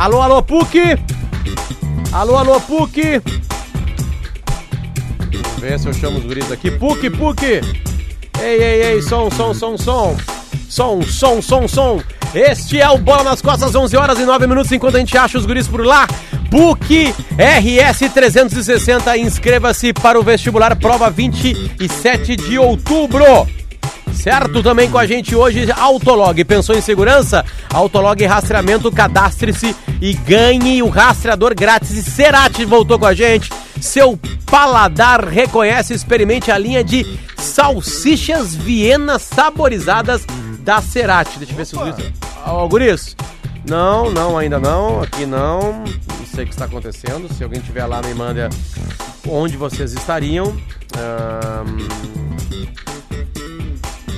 [0.00, 0.78] Alô, alô, PUC!
[2.10, 3.20] Alô, alô, PUC!
[5.58, 6.70] Ver se eu chamo os guris aqui.
[6.70, 7.60] PUC, PUC!
[8.40, 10.16] Ei, ei, ei, som, som, som, som!
[10.70, 12.00] Som, som, som, som!
[12.34, 15.36] Este é o Bola nas Costas, 11 horas e 9 minutos, enquanto a gente acha
[15.36, 16.08] os guris por lá.
[16.50, 23.59] PUC RS 360, inscreva-se para o vestibular, prova 27 de outubro.
[24.20, 24.62] Certo?
[24.62, 26.44] Também com a gente hoje, Autolog.
[26.44, 27.42] Pensou em segurança?
[27.72, 31.92] Autolog Rastreamento, cadastre-se e ganhe o rastreador grátis.
[31.92, 33.50] E Cerati voltou com a gente.
[33.80, 40.26] Seu paladar reconhece, experimente a linha de salsichas vienas saborizadas
[40.60, 41.38] da Cerati.
[41.38, 42.12] Deixa eu ver se os vídeos.
[42.44, 43.16] Ó, guris.
[43.66, 45.02] Não, não, ainda não.
[45.02, 45.82] Aqui não.
[45.82, 47.32] Não sei o que está acontecendo.
[47.32, 48.50] Se alguém tiver lá, me manda
[49.26, 50.54] onde vocês estariam.
[50.98, 51.78] Ahn,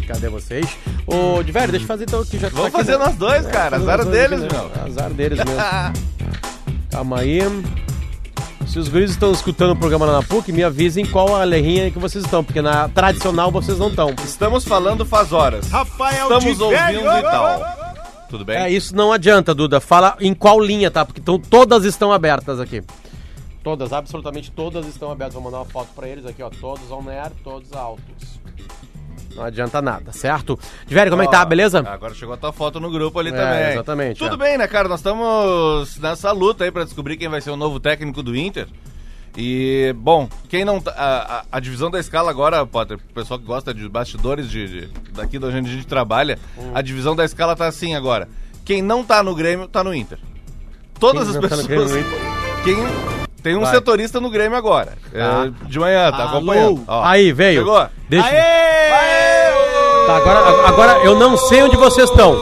[0.06, 0.66] Cadê vocês?
[1.06, 3.05] Ô, de velho, deixa eu fazer então aqui já que Vamos tá aqui, fazer né?
[3.06, 3.79] nós dois, É, cara.
[3.79, 4.60] fazer Azar deles, aqui, né?
[4.74, 4.84] meu.
[4.87, 5.52] Azar deles mesmo.
[6.90, 7.40] Calma aí.
[8.66, 11.90] Se os guris estão escutando o programa lá na PUC, me avisem qual a lerrinha
[11.90, 14.15] que vocês estão, porque na tradicional vocês não estão.
[14.24, 15.68] Estamos falando faz horas.
[15.68, 17.01] Rafael Estamos ouvindo velho.
[17.18, 17.60] e tal.
[18.30, 18.57] Tudo bem?
[18.57, 19.79] É, isso não adianta, Duda.
[19.79, 21.05] Fala em qual linha, tá?
[21.05, 22.82] Porque tão, todas estão abertas aqui.
[23.62, 25.34] Todas, absolutamente todas estão abertas.
[25.34, 26.49] Vou mandar uma foto pra eles aqui, ó.
[26.49, 28.40] Todos on air, todos altos.
[29.35, 30.59] Não adianta nada, certo?
[30.87, 31.45] De velho, como é que tá?
[31.45, 31.80] Beleza?
[31.87, 33.73] Agora chegou a tua foto no grupo ali É, também.
[33.73, 34.39] exatamente, Tudo é.
[34.39, 34.89] bem, né, cara?
[34.89, 38.66] Nós estamos nessa luta aí pra descobrir quem vai ser o novo técnico do Inter.
[39.37, 40.79] E, bom, quem não.
[40.80, 44.51] tá- A, a- a divisão da escala agora, Potter, o pessoal que gosta de bastidores
[44.51, 46.73] de, de- daqui de onde a gente trabalha, Hum.
[46.74, 48.29] a divisão da escala tá assim agora.
[48.65, 50.19] Quem não tá no Grêmio, tá no Inter.
[51.01, 51.91] Todas Quem as tá no pessoas.
[51.93, 52.77] Grêmio, no quem.
[53.43, 53.73] Tem um Vai.
[53.74, 54.93] setorista no Grêmio agora.
[55.11, 55.46] Tá.
[55.65, 56.29] É, de manhã, tá Alô?
[56.37, 56.85] acompanhando.
[56.87, 57.02] Ó.
[57.02, 57.61] Aí, veio.
[57.61, 57.89] Chegou?
[58.09, 58.29] Deixa...
[58.29, 59.21] Aê!
[60.07, 62.35] Tá, agora, agora eu não sei onde vocês estão.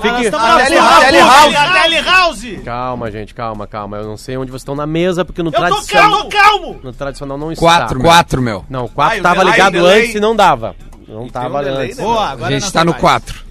[0.00, 0.28] Fique...
[0.34, 2.42] Adele- PUC, House.
[2.64, 3.98] Calma, gente, calma, calma.
[3.98, 6.10] Eu não sei onde vocês estão na mesa, porque no Eu tô tradicional.
[6.10, 6.80] calmo, calmo!
[6.82, 7.64] No tradicional não está.
[7.64, 8.64] Quatro, quatro, meu.
[8.68, 10.00] Não, quatro Ai, o tava delay, ligado delay.
[10.02, 10.74] antes e não dava.
[11.06, 11.98] Não tem tava um delay, antes.
[11.98, 12.04] né?
[12.04, 13.00] Boa, A agora gente não tá no mais.
[13.00, 13.44] quatro.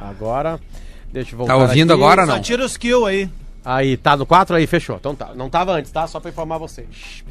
[0.00, 0.60] Agora,
[1.12, 2.02] deixa eu voltar Tá ouvindo aqui.
[2.02, 2.42] agora ou Só não?
[2.42, 3.28] tira os kill aí.
[3.64, 4.96] Aí, tá no 4 aí, fechou.
[4.96, 5.30] Então tá.
[5.34, 6.06] Não tava antes, tá?
[6.06, 7.22] Só pra informar vocês.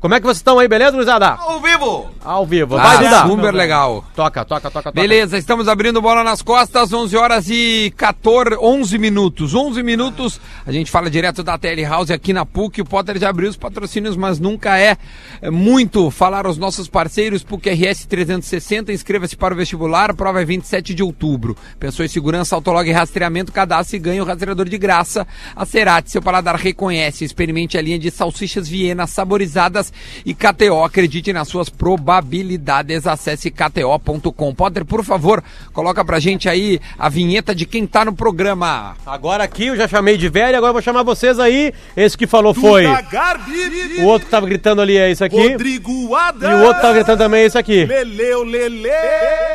[0.00, 1.30] Como é que vocês estão aí, beleza, gurizada?
[1.30, 2.10] Ao vivo!
[2.22, 2.76] Ao vivo.
[2.76, 3.26] Ah, Vai, Duda.
[3.26, 4.04] super legal.
[4.14, 5.00] Toca, toca, toca, toca.
[5.00, 9.54] Beleza, estamos abrindo bola nas costas, 11 horas e 14, 11 minutos.
[9.54, 12.82] 11 minutos, a gente fala direto da TL House aqui na PUC.
[12.82, 14.96] O Potter já abriu os patrocínios, mas nunca é,
[15.40, 17.42] é muito falar aos nossos parceiros.
[17.42, 21.56] PUC RS 360, inscreva-se para o vestibular, prova é 27 de outubro.
[21.78, 25.26] Pensou em segurança, autolog e rastreamento, cadastre e ganha o rastreador de graça.
[25.54, 29.85] A Cerati, seu paladar reconhece, experimente a linha de salsichas Viena saborizadas
[30.24, 34.54] e KTO, acredite nas suas probabilidades, acesse kto.com.
[34.54, 35.42] Potter, por favor,
[35.72, 38.96] coloca pra gente aí a vinheta de quem tá no programa.
[39.06, 41.72] Agora aqui eu já chamei de velho, agora eu vou chamar vocês aí.
[41.96, 42.86] Esse que falou foi.
[42.86, 45.48] O outro que tava gritando ali é esse aqui.
[45.50, 46.54] Rodrigo E Adams.
[46.54, 47.84] o outro que tava gritando também é esse aqui.
[47.84, 48.88] Leleu, Lele.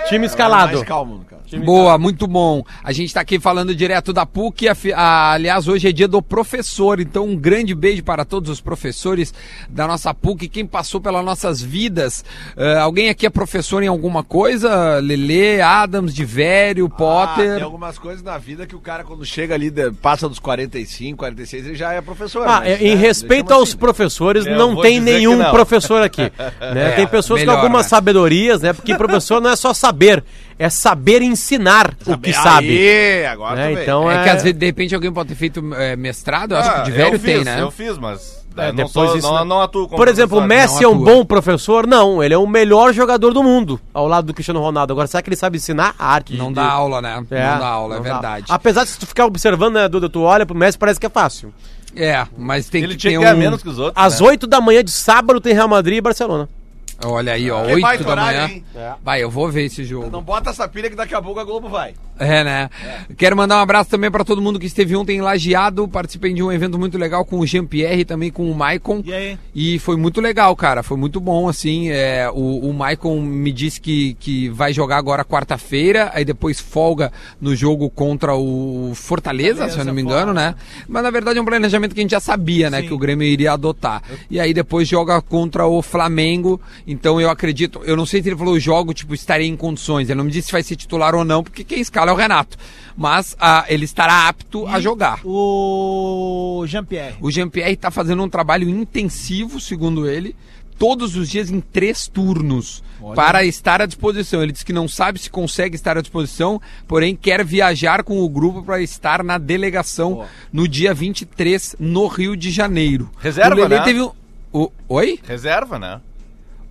[0.07, 0.83] Time escalado.
[0.85, 1.40] calmo, cara.
[1.59, 2.63] Boa, muito bom.
[2.83, 4.67] A gente tá aqui falando direto da PUC.
[4.69, 8.61] afi- a- aliás, hoje é dia do professor, então um grande beijo para todos os
[8.61, 9.33] professores
[9.69, 12.23] da nossa PUC, quem passou pelas nossas vidas.
[12.55, 14.99] Eh, alguém aqui é professor em alguma coisa?
[14.99, 17.55] Lele, Adams, Divério, Ah, Potter.
[17.55, 21.65] tem algumas coisas na vida que o cara, quando chega ali, passa dos 45, 46,
[21.65, 22.47] ele já é professor.
[22.47, 23.79] Ah, mas, em né, respeito aos assim, né?
[23.79, 25.51] professores, Eu não tem nenhum não.
[25.51, 26.21] professor aqui.
[26.23, 26.31] né?
[26.91, 27.89] É, tem pessoas melhor, com algumas né?
[27.89, 28.73] sabedorias, né?
[28.73, 30.23] Porque professor não é só saber,
[30.59, 33.25] é saber ensinar o que sabe.
[33.25, 33.73] agora né?
[33.83, 36.51] Então É, é, que às vezes, de repente, alguém pode ter feito eh, mestrado.
[36.53, 37.61] Eu acho que Ah, eu tem, fiz, né?
[37.61, 40.07] Eu fiz, mas É, é, não, depois sou, isso não, não- não atuo como Por
[40.07, 40.41] exemplo, o.
[40.41, 41.87] Messi é um bom professor?
[41.87, 44.91] Não, ele é o melhor jogador do mundo, ao lado do Cristiano Ronaldo.
[44.93, 46.35] Agora, será que ele sabe ensinar a arte?
[46.35, 47.23] Não de- dá aula, né?
[47.31, 48.13] É, não dá aula, não é dá.
[48.13, 48.45] verdade.
[48.49, 51.09] Apesar de se tu ficar observando, né, Duda, tu olha pro Messi, parece que é
[51.09, 51.53] fácil.
[51.95, 53.37] É, mas tem Ele que tinha ter um...
[53.37, 54.01] menos que os outros.
[54.01, 54.27] Às né?
[54.27, 56.47] 8 da manhã de sábado tem Real Madrid e Barcelona.
[57.03, 58.53] Olha aí, ó, Que 8 baita da horário, manhã.
[58.53, 58.63] hein?
[59.03, 60.09] Vai, eu vou ver esse jogo.
[60.11, 61.93] Não bota essa pilha que daqui a pouco a Globo vai.
[62.19, 62.69] É, né?
[63.17, 65.87] Quero mandar um abraço também pra todo mundo que esteve ontem em Lajeado.
[65.87, 69.01] Participei de um evento muito legal com o Jean-Pierre e também com o Maicon.
[69.03, 69.39] E aí?
[69.55, 70.83] E foi muito legal, cara.
[70.83, 71.89] Foi muito bom, assim.
[71.89, 77.11] É, o, o Maicon me disse que, que vai jogar agora quarta-feira, aí depois folga
[77.39, 80.53] no jogo contra o Fortaleza, se eu não me engano, né?
[80.87, 82.81] Mas na verdade é um planejamento que a gente já sabia, né?
[82.81, 82.87] Sim.
[82.87, 84.03] Que o Grêmio iria adotar.
[84.29, 86.61] E aí depois joga contra o Flamengo.
[86.91, 87.81] Então eu acredito.
[87.85, 90.09] Eu não sei se ele falou jogo, tipo, estarei em condições.
[90.09, 92.17] Ele não me disse se vai ser titular ou não, porque quem escala é o
[92.17, 92.57] Renato.
[92.97, 95.19] Mas ah, ele estará apto a jogar.
[95.25, 97.15] O Jean-Pierre.
[97.21, 100.35] O Jean-Pierre está fazendo um trabalho intensivo, segundo ele,
[100.77, 102.83] todos os dias em três turnos
[103.15, 104.43] para estar à disposição.
[104.43, 108.27] Ele diz que não sabe se consegue estar à disposição, porém quer viajar com o
[108.29, 113.09] grupo para estar na delegação no dia 23 no Rio de Janeiro.
[113.19, 113.83] Reserva, o Lelê né?
[113.83, 114.11] teve um...
[114.51, 115.19] o- Oi?
[115.23, 116.01] Reserva, né?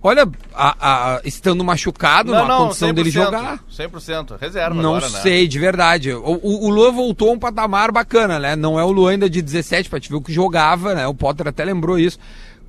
[0.03, 3.59] Olha, a- a- estando machucado, numa condição dele jogar.
[3.69, 4.35] 100%.
[4.39, 5.19] Reserva Não agora, né?
[5.21, 6.11] sei, de verdade.
[6.11, 8.55] O, o, o Luan voltou a um patamar bacana, né?
[8.55, 11.05] Não é o Luan ainda de 17, pra te ver o que jogava, né?
[11.07, 12.17] O Potter até lembrou isso.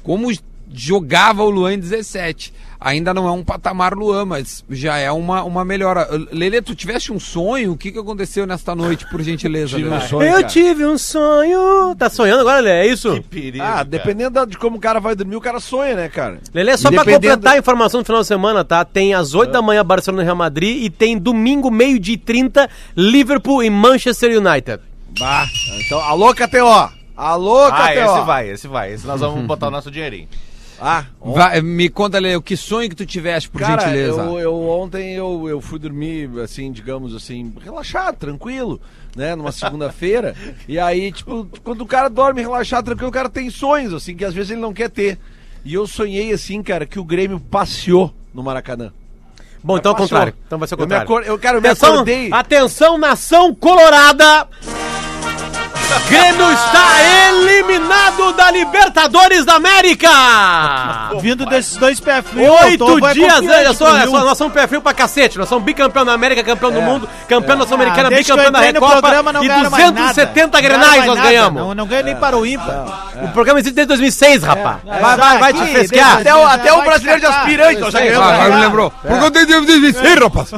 [0.02, 0.30] Como
[0.74, 2.52] jogava o Luan em 17.
[2.84, 6.08] Ainda não é um patamar Luan, mas já é uma, uma melhora.
[6.32, 7.72] Lele, tu tiveste um sonho?
[7.72, 9.76] O que, que aconteceu nesta noite, por gentileza?
[9.76, 10.46] Tive um sonho, Eu cara.
[10.48, 11.94] tive um sonho.
[11.96, 12.88] Tá sonhando agora, Lelê?
[12.88, 13.12] É isso?
[13.14, 13.64] Que perigo.
[13.64, 13.84] Ah, cara.
[13.84, 16.40] dependendo de como o cara vai dormir, o cara sonha, né, cara?
[16.52, 18.84] Lelê, só pra completar a informação do final de semana, tá?
[18.84, 22.68] Tem às 8 da manhã Barcelona e Real Madrid e tem domingo, meio-dia e 30,
[22.96, 24.82] Liverpool e Manchester United.
[25.20, 25.46] Bah,
[25.86, 26.90] então, alô, KTO!
[27.16, 27.74] Alô, KTO!
[27.76, 28.92] Ah, esse vai, esse vai.
[28.92, 30.26] Esse nós vamos botar o nosso dinheirinho.
[30.84, 34.20] Ah, Vai, me conta, Lele, o que sonho que tu tiveste, por cara, gentileza?
[34.22, 38.80] eu, eu ontem eu, eu fui dormir, assim, digamos assim, relaxado, tranquilo,
[39.14, 40.34] né, numa segunda-feira.
[40.66, 44.24] e aí, tipo, quando o cara dorme relaxado, tranquilo, o cara tem sonhos, assim, que
[44.24, 45.18] às vezes ele não quer ter.
[45.64, 48.92] E eu sonhei, assim, cara, que o Grêmio passeou no Maracanã.
[49.62, 50.08] Bom, então é o Passou.
[50.08, 50.34] contrário.
[50.44, 51.04] Então vai ser o Eu me contrário.
[51.04, 52.32] acor- eu, cara, eu me Atenção, acordei...
[52.32, 54.48] atenção, nação colorada!
[56.08, 60.08] Grêmio está eliminado da Libertadores da América!
[61.20, 64.52] Vindo desses dois pés frios, o Oito é dias, olha só, olha só, nós somos
[64.52, 65.38] perfil pra cacete.
[65.38, 69.00] Nós somos bicampeão da América, campeão do mundo, campeão da Sul-Americana, Ah, bicampeão da Recopa
[69.00, 69.92] programa, e ganharam mais nada.
[69.92, 71.62] 270 Não ganharam grenais nós ganhamos.
[71.62, 73.12] Não, não ganha nem para o ímpar.
[73.22, 74.78] O programa existe desde 2006, rapaz.
[74.86, 76.18] É, vai, vai, vai te fresquear.
[76.18, 76.34] Até
[76.72, 77.98] o, o brasileiro de aspirante, já.
[77.98, 78.66] Ah, agora me né?
[78.66, 78.90] lembrou.
[78.90, 80.50] Por que eu tenho dizer, rapaz?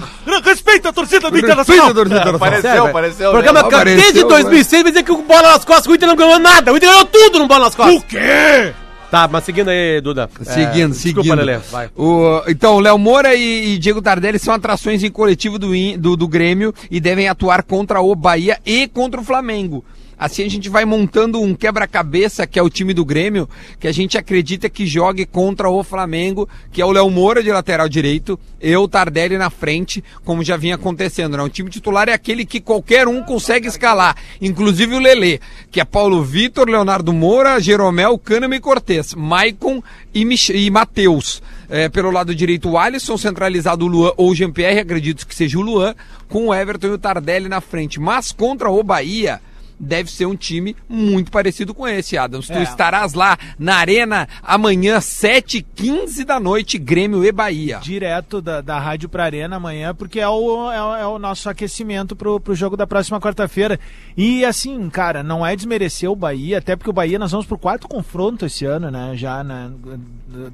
[0.44, 2.30] Respeita a torcida do Respeita a torcida.
[2.30, 3.30] Apareceu, Sério, apareceu.
[3.30, 3.68] programa né?
[3.68, 6.38] que Apareceu, desde 2006 vai dizer que o Bola nas Costas, o Inter não ganhou
[6.38, 6.72] nada.
[6.72, 7.96] O Inter ganhou tudo no Bola nas Costas.
[7.96, 8.72] O quê?
[9.10, 10.28] Tá, mas seguindo aí, Duda.
[10.42, 11.22] Seguindo, É, seguindo.
[11.22, 11.88] Desculpa, Lelê, vai.
[11.96, 16.26] O, então, Léo Moura e, e Diego Tardelli são atrações em coletivo do, do, do
[16.26, 19.84] Grêmio e devem atuar contra o Bahia e contra o Flamengo.
[20.18, 23.92] Assim a gente vai montando um quebra-cabeça, que é o time do Grêmio, que a
[23.92, 28.38] gente acredita que jogue contra o Flamengo, que é o Léo Moura de lateral direito,
[28.60, 31.36] eu, Tardelli na frente, como já vinha acontecendo.
[31.36, 31.42] Né?
[31.42, 35.40] O time titular é aquele que qualquer um consegue escalar, inclusive o Lelê,
[35.70, 39.82] que é Paulo Vitor, Leonardo Moura, Jeromel, Cânama e Cortez, Maicon
[40.12, 41.42] e, Mich e Matheus.
[41.68, 45.58] É, pelo lado direito, o Alisson, centralizado o Luan ou o Jean-Pierre, acredito que seja
[45.58, 45.94] o Luan,
[46.28, 47.98] com o Everton e o Tardelli na frente.
[47.98, 49.40] Mas contra o Bahia,
[49.84, 52.46] deve ser um time muito parecido com esse, Adams.
[52.46, 52.62] Tu É.
[52.62, 57.78] estarás lá na Arena amanhã, 7h15 da noite, Grêmio e Bahia.
[57.82, 62.14] Direto da, da rádio pra Arena amanhã, porque é o, é, é o nosso aquecimento
[62.16, 63.78] pro, pro jogo da próxima quarta-feira.
[64.16, 67.58] E assim, cara, não é desmerecer o Bahia, até porque o Bahia nós vamos pro
[67.58, 69.12] quarto confronto esse ano, né?
[69.16, 69.70] Já na,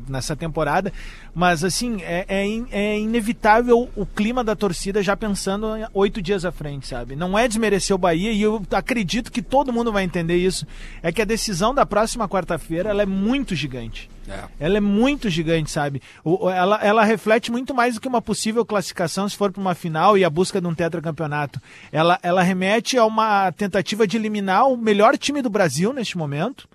[0.08, 0.92] nessa temporada.
[1.34, 6.44] Mas assim, é, é, in- é inevitável o clima da torcida já pensando oito dias
[6.44, 7.14] à frente, sabe?
[7.14, 10.64] Não é desmerecer o Bahia, e eu acredito que todo mundo vai entender isso.
[11.02, 14.08] É que a decisão da próxima quarta-feira ela é muito gigante.
[14.60, 16.00] Ela é muito gigante, sabe?
[16.24, 20.16] Ela, ela reflete muito mais do que uma possível classificação se for para uma final
[20.16, 21.60] e a busca de um tetracampeonato.
[21.90, 26.68] Ela, ela remete a uma tentativa de eliminar o melhor time do Brasil neste momento.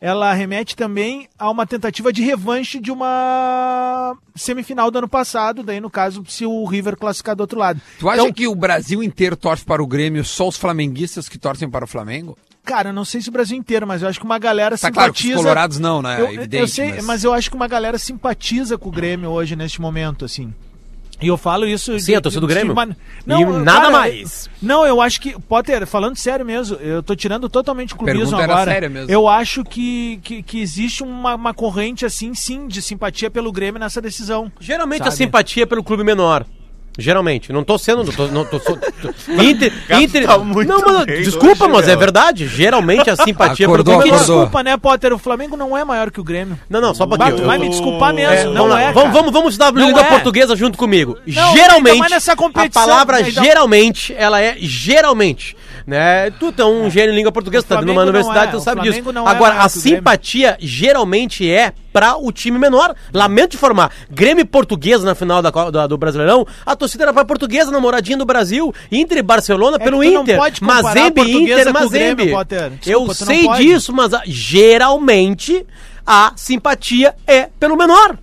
[0.00, 5.80] Ela remete também a uma tentativa de revanche de uma semifinal do ano passado, daí
[5.80, 7.80] no caso, se o River classificar do outro lado.
[7.98, 11.36] Tu acha Então, que o Brasil inteiro torce para o Grêmio, só os flamenguistas que
[11.36, 12.38] torcem para o Flamengo?
[12.64, 14.90] Cara, eu não sei se o Brasil inteiro, mas eu acho que uma galera Tá
[14.92, 15.36] claro simpatiza.
[15.36, 16.20] os colorados não, né?
[16.20, 16.70] Eu, É eu evidente.
[16.70, 17.24] sei, mas...
[17.24, 20.52] eu acho que uma galera simpatiza com o Grêmio hoje, neste momento, assim.
[21.20, 21.98] E eu falo isso.
[21.98, 22.74] Sim, a torcida do Grêmio.
[22.74, 22.90] Mas-
[23.26, 24.48] E nada mais.
[24.62, 25.38] Não, eu acho que.
[25.40, 28.70] Potter, falando sério mesmo, eu tô tirando totalmente o clubismo pergunta agora.
[28.70, 29.10] séria mesmo.
[29.10, 33.80] Eu acho que, que, que existe uma, uma corrente, assim, sim, de simpatia pelo Grêmio
[33.80, 34.50] nessa decisão.
[34.60, 35.16] Geralmente a Sabe?
[35.16, 36.44] simpatia é pelo clube menor.
[37.00, 37.52] Geralmente.
[37.52, 38.02] Não tô sendo.
[38.02, 39.72] Não tô, não tô, sou- tô- Inter.
[39.90, 42.48] Inter tá muito não, mas, bem desculpa, hoje, mas é verdade.
[42.48, 44.18] Geralmente a simpatia Acordou, acordou.
[44.18, 45.12] desculpa, né, Potter?
[45.12, 46.58] O Flamengo não é maior que o Grêmio.
[46.68, 48.92] Não, não, só tu Eu- vai me desculpar mesmo, É, não vamos, é.
[48.92, 50.04] vamos, vamos, vamos estudar a Não língua é.
[50.04, 51.16] portuguesa junto comigo.
[51.24, 55.56] Não, geralmente, mais nessa a competição, palavra ainda- geralmente, ela é geralmente,
[55.88, 56.30] né?
[56.32, 58.48] Tu é um gênio em língua portuguesa, O tá dentro de uma Flamengo não universidade,
[58.56, 58.98] é, tu sabe disso.
[58.98, 59.70] É Agora, a Grêmio.
[59.70, 62.94] simpatia geralmente é pra o time menor.
[63.12, 63.90] Lamento de informar.
[64.10, 68.18] Grêmio Portuguesa na final da, da- do Brasileirão, a torcida era pra Portuguesa na moradinha
[68.18, 70.38] do Brasil, Inter e Barcelona É pelo tu Inter.
[70.60, 72.24] Mazembe, Inter, Grêmio, Mazembe.
[72.26, 72.46] Desculpa,
[72.86, 75.66] Eu tu sei disso, mas a- geralmente
[76.06, 78.16] a simpatia é pelo menor.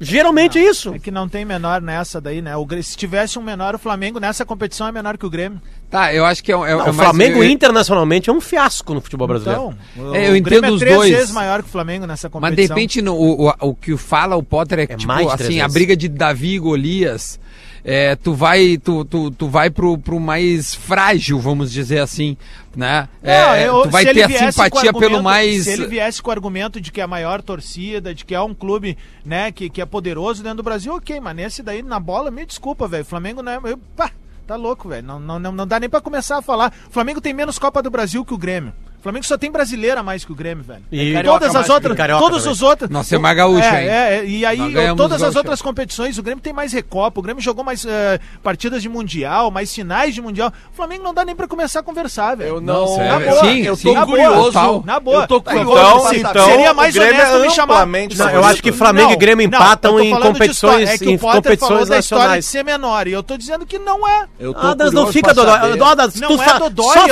[0.00, 0.94] Geralmente é isso.
[0.94, 2.56] É que não tem menor nessa daí, né?
[2.56, 5.60] O, se tivesse um menor, o Flamengo nessa competição é menor que o Grêmio.
[5.90, 8.40] Tá, eu acho que é, é, Não, é o mais- Flamengo eu- internacionalmente é um
[8.40, 9.74] fiasco no futebol brasileiro.
[9.96, 11.10] Então, É, eu o entendo Grêmio os é três dois.
[11.10, 12.40] vezes maior que o Flamengo nessa competição.
[12.40, 15.08] Mas de repente no- o, o, o que fala o Potter é que, É tipo,
[15.12, 17.40] mais de três assim, a briga de Davi e Golias,
[17.84, 22.36] é, tu vai, tu, tu, tu vai pro, pro mais frágil, vamos dizer assim,
[22.76, 23.08] né?
[23.22, 25.64] É, eu- tu vai ter a simpatia pelo mais...
[25.64, 28.40] Se ele viesse com o argumento de que é a maior torcida, de que é
[28.40, 31.98] um clube, né, que, que é poderoso dentro do Brasil, ok, mas nesse daí, na
[32.00, 33.04] bola, me desculpa, velho.
[33.04, 33.60] Flamengo não é.
[33.64, 34.10] eu- pá,
[34.46, 35.06] tá louco, velho.
[35.06, 36.72] Não, não, não, não dá nem pra começar a falar.
[36.88, 38.72] O Flamengo tem menos Copa do Brasil que o Grêmio.
[38.98, 40.82] O Flamengo só tem brasileira mais que o Grêmio, velho.
[40.90, 42.50] E todas carioca as mais que- outras, carioca também.
[42.50, 42.90] os outros.
[42.90, 43.88] Nós temos mais gaúcho, é, hein?
[43.88, 44.58] É, e aí,
[44.96, 48.82] todas as outras competições, o Grêmio tem mais recopa, o Grêmio jogou mais eh, partidas
[48.82, 50.52] de mundial, mais finais de mundial.
[50.72, 52.48] O Flamengo não dá nem pra começar a conversar, velho.
[52.56, 52.96] Eu não.
[52.96, 53.88] Não, na boa, Sim, eu sim.
[53.88, 54.82] tô boa, curioso.
[54.84, 55.22] Na boa.
[55.22, 56.14] Eu tô Tá, curioso.
[56.14, 57.86] Então, então seria mais o Grêmio honesto é me chamar.
[57.86, 60.88] Não, eu acho que Flamengo e Grêmio não, empatam tô em falando competições.
[60.90, 62.44] É que em o Potter competições falou da história de nacionais.
[62.46, 63.06] ser menor.
[63.06, 64.26] E eu tô dizendo que não é.
[64.40, 65.80] Eu tô Adas, não fica dodói.
[65.88, 66.58] Adas, Não tu é só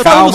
[0.03, 0.33] falando,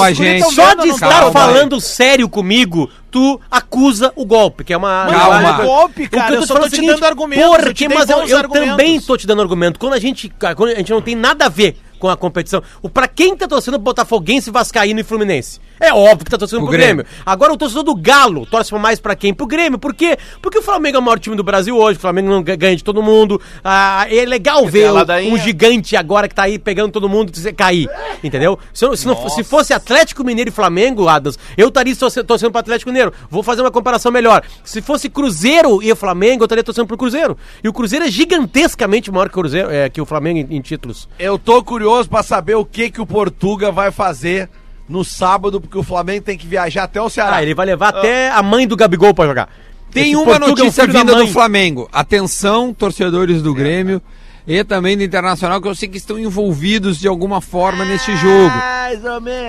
[0.54, 1.42] só de estar vídeo.
[1.54, 5.08] Falando sério comigo, tu acusa o golpe, que é uma...
[5.10, 5.42] Calma.
[5.42, 6.36] não é golpe, O que cara.
[6.36, 7.46] Eu, tô só falando tô é te seguinte, dando argumentos.
[7.46, 7.88] Por eu te que?
[7.88, 9.80] dei Mas eu, eu também tô te dando argumento.
[9.80, 12.62] Quando a gente, quando a gente não tem nada a ver com a competição.
[12.82, 15.60] O pra quem tá torcendo pro Botafoguense, Vascaíno e Fluminense?
[15.80, 17.04] É óbvio que tá torcendo Pro pro Grêmio.
[17.06, 17.22] Grêmio.
[17.26, 19.34] Agora o torcedor do Galo torce mais pra quem?
[19.34, 19.78] Pro Grêmio.
[19.80, 20.18] Por quê?
[20.42, 21.98] Porque o Flamengo é o maior time do Brasil hoje.
[21.98, 23.40] O Flamengo não ga- ganha de todo mundo.
[23.64, 27.54] Ah, é legal ver o- um gigante agora que tá aí pegando todo mundo e
[27.54, 27.88] cair.
[28.24, 28.58] Entendeu?
[28.74, 32.52] Se, eu- se não- se fosse Atlético Mineiro e Flamengo, Adams, eu estaria torcendo, torcendo
[32.52, 33.14] pro Atlético Mineiro.
[33.30, 34.44] Vou fazer uma comparação melhor.
[34.64, 37.38] Se fosse Cruzeiro e Flamengo, eu estaria torcendo pro Cruzeiro.
[37.64, 40.62] E o Cruzeiro é gigantescamente maior que o, Cruzeiro, é, que o Flamengo em, em
[40.62, 41.08] títulos.
[41.20, 44.50] Eu tô curioso pra saber o que que o Portuga vai fazer
[44.88, 47.38] no sábado, porque o Flamengo tem que viajar até o Ceará.
[47.38, 49.50] Ah, ele vai levar até a mãe do Gabigol pra jogar.
[49.92, 51.28] Tem Esse uma Portuga é notícia da vinda do.
[51.28, 51.90] Flamengo.
[51.92, 54.02] Atenção, torcedores do Grêmio
[54.48, 58.54] e também do Internacional, que eu sei que estão envolvidos de alguma forma neste jogo.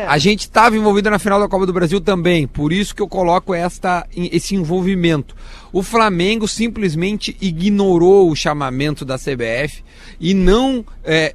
[0.06, 3.08] A gente estava envolvido na final da Copa do Brasil também, por isso que eu
[3.08, 5.34] coloco esta, esse envolvimento.
[5.72, 9.82] O Flamengo simplesmente ignorou o chamamento da CBF
[10.20, 11.34] e não é,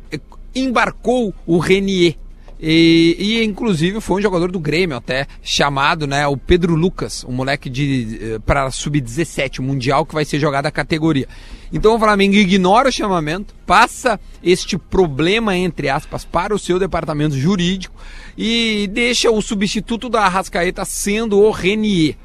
[0.60, 2.16] embarcou o Renier.
[2.60, 7.32] E, e, inclusive foi um jogador do Grêmio até chamado, né, o Pedro Lucas, um
[7.32, 11.28] moleque de para sub-17 mundial que vai ser jogado a categoria.
[11.72, 17.38] Então o Flamengo ignora o chamamento, passa este problema entre aspas para o seu departamento
[17.38, 17.96] jurídico
[18.36, 22.16] e deixa o substituto da Arrascaeta sendo o Renier.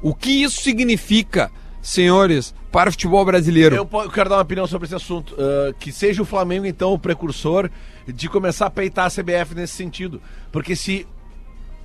[0.00, 1.50] O que isso significa,
[1.82, 3.74] senhores, para o futebol brasileiro?
[3.74, 5.36] Eu, quero dar uma opinião sobre esse assunto.
[5.38, 7.68] Ah, que seja o Flamengo, então, o precursor
[8.06, 10.22] de começar a peitar a CBF nesse sentido.
[10.50, 11.06] Porque se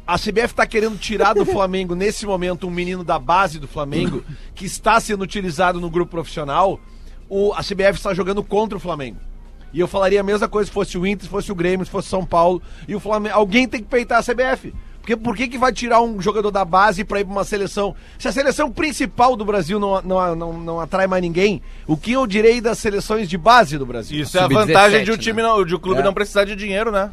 [0.05, 4.23] a CBF está querendo tirar do Flamengo, nesse momento, um menino da base do Flamengo,
[4.55, 6.79] que está sendo utilizado no grupo profissional,
[7.27, 9.17] o, a CBF está jogando contra o Flamengo.
[9.73, 11.91] E eu falaria a mesma coisa se fosse o Inter, se fosse o Grêmio, se
[11.91, 12.61] fosse São Paulo.
[12.87, 13.35] E o Flamengo.
[13.35, 14.73] Alguém tem que peitar a CBF.
[15.07, 17.95] Porque por que, que vai tirar um jogador da base para ir para uma seleção?
[18.19, 22.11] Se a seleção principal do Brasil não, não, não, não atrai mais ninguém, o que
[22.11, 24.21] eu direi das seleções de base do Brasil?
[24.21, 25.19] Isso é a Sub-17, vantagem de um né?
[25.21, 26.03] time, não, de um clube É.
[26.03, 27.09] não precisar de dinheiro, né?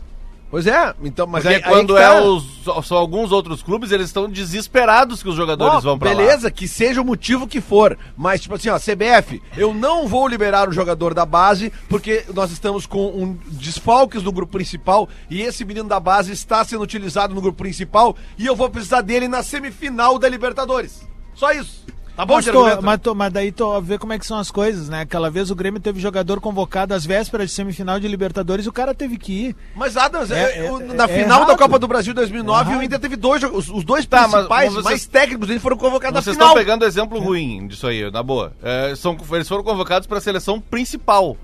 [0.54, 2.14] Pois é, então, mas Porque aí, aí quando que tá.
[2.14, 6.12] é os, são alguns outros clubes, eles estão desesperados que os jogadores Ó, vão pra
[6.12, 6.16] lá.
[6.16, 7.98] beleza, que seja o motivo que for.
[8.16, 12.52] Mas, tipo assim, ó, CBF, eu não vou liberar o jogador da base, porque nós
[12.52, 17.34] estamos com um desfalques do grupo principal e esse menino da base está sendo utilizado
[17.34, 21.04] no grupo principal e eu vou precisar dele na semifinal da Libertadores.
[21.34, 21.84] Só isso.
[22.16, 24.48] Tá bom, Mas, tô, mas, tô- mas daí tô, vê como é que são as
[24.48, 25.00] coisas, né?
[25.00, 28.72] Aquela vez o Grêmio teve jogador convocado às vésperas de semifinal de Libertadores e o
[28.72, 29.56] cara teve que ir.
[29.74, 31.58] Mas, Adams, É- é- é- na é final da errado.
[31.58, 34.64] Copa do Brasil 2009, É o Inter teve dois, os, os dois Tá, mas- principais,
[34.66, 36.50] mas vocês- mais técnicos, eles foram convocados na Vocês final.
[36.50, 38.52] estão pegando exemplo ruim disso aí, na boa.
[38.62, 41.36] É, são, eles foram convocados para a seleção principal.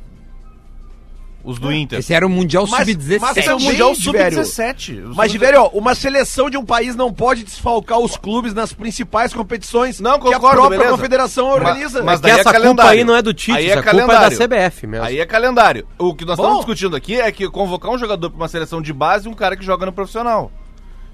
[1.43, 1.99] Os do Inter.
[2.01, 3.19] Esse era o Mundial Mas- Sub-17.
[3.21, 4.45] mas Esse é o Mundial Diverio.
[4.45, 5.05] Sub-17.
[5.13, 9.33] O Mas, velho, uma seleção de um país não pode desfalcar os clubes nas principais
[9.33, 10.97] competições Não, que a concordo, própria beleza.
[10.97, 12.03] confederação organiza.
[12.03, 12.91] mas É daí que é essa culpa calendário.
[12.93, 14.31] aí não é do Tite, Aí é essa culpa é da.
[14.31, 15.07] CBF mesmo.
[15.07, 15.87] Aí é calendário.
[15.99, 16.43] O que nós Bom.
[16.43, 19.35] estamos discutindo aqui é que convocar um jogador para uma seleção de base e um
[19.35, 20.51] cara que joga no profissional.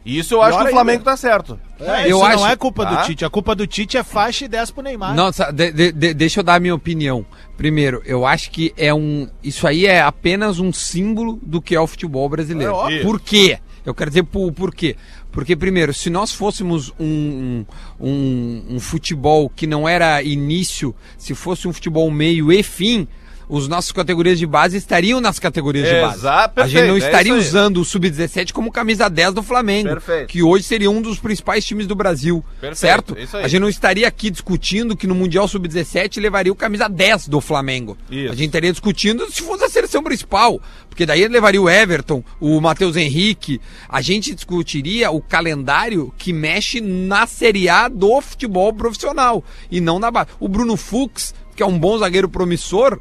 [0.06, 1.10] Isso eu acho que o Flamengo ainda.
[1.10, 1.58] tá certo.
[1.80, 3.24] É, eu isso acho- não é culpa do Tite.
[3.24, 5.14] A culpa do Tite é faixa e 10 pro Neymar.
[5.14, 7.26] Não, sa- de- de- de- deixa eu dar a minha opinião.
[7.56, 9.28] Primeiro, eu acho que é um.
[9.42, 12.72] Isso aí é apenas um símbolo do que é o futebol brasileiro.
[12.72, 13.02] É óbvio.
[13.02, 13.58] por quê?
[13.84, 14.96] Eu quero dizer por, por quê?
[15.30, 17.64] Porque, primeiro, se nós fôssemos um,
[18.00, 23.06] um, um- um futebol que não era início, se fosse um futebol meio e fim,
[23.48, 26.18] os nossos categorias de base estariam nas categorias de base.
[26.18, 27.38] Exato, a gente não perfeito, é estaria aí.
[27.38, 30.28] usando o sub-17 como camisa 10 do Flamengo, Perfeito.
[30.28, 33.16] que hoje seria um dos principais times do Brasil, Perfeito, certo?
[33.36, 33.44] aí.
[33.44, 37.40] A gente não estaria aqui discutindo que no Mundial sub-17 levaria o camisa 10 do
[37.40, 37.96] Flamengo.
[38.10, 38.32] Isso.
[38.32, 42.24] A gente estaria discutindo se fosse a seleção principal, porque daí ele levaria o Everton,
[42.40, 43.60] o Matheus Henrique.
[43.88, 49.98] A gente discutiria o calendário que mexe na Série A do futebol profissional e não
[49.98, 50.30] na base.
[50.40, 52.98] O Bruno Fux, que é um bom zagueiro promissor,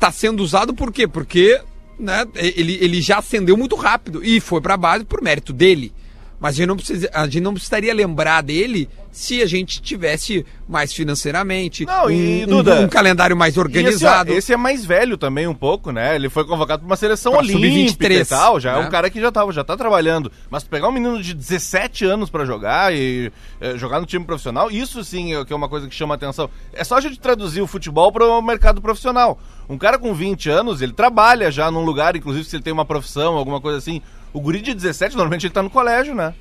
[0.00, 1.06] tá sendo usado por quê?
[1.06, 1.60] Porque
[1.98, 5.92] né, ele, ele já acendeu muito rápido e foi pra base por mérito dele.
[6.40, 10.46] Mas a gente, não precisa, a gente não precisaria lembrar dele se a gente tivesse
[10.68, 14.30] mais financeiramente, Não, e, um, um- Duda, um calendário mais organizado.
[14.30, 16.14] E esse, ó, esse é mais velho também um pouco, né?
[16.14, 18.86] Ele foi convocado para uma seleção Pra olímpica sub-23, e tal, já é né?
[18.86, 20.30] um cara que já tava, já tá trabalhando.
[20.48, 23.30] Mas pegar um menino de 17 anos para jogar e
[23.60, 26.48] eh, jogar no time profissional, isso sim é, que é uma coisa que chama atenção.
[26.72, 29.38] É só a gente traduzir o futebol para o mercado profissional.
[29.68, 32.84] Um cara com 20 anos, ele trabalha já num lugar, inclusive se ele tem uma
[32.84, 34.00] profissão, alguma coisa assim.
[34.32, 36.34] O guri de 17, normalmente ele tá no colégio, né?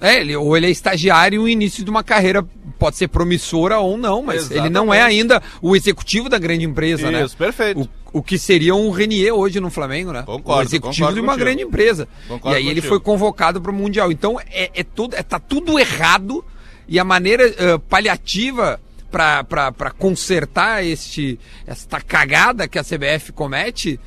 [0.00, 2.44] É, ele, ou ele é estagiário e o início de uma carreira
[2.76, 5.20] pode ser promissora ou não, mas ele não é Exatamente.
[5.20, 7.24] ainda o executivo da grande empresa, né?
[7.24, 7.88] Isso, perfeito.
[8.12, 10.22] O, o que seria um Renier hoje no Flamengo, né?
[10.22, 11.44] Concordo, o executivo de uma contigo.
[11.44, 12.08] grande empresa.
[12.26, 12.88] Concordo e aí ele contigo.
[12.88, 14.10] foi convocado para o Mundial.
[14.10, 16.44] Então é, é tudo, é, tá tudo errado
[16.88, 24.00] e a maneira eh, paliativa para consertar este, esta cagada que a CBF comete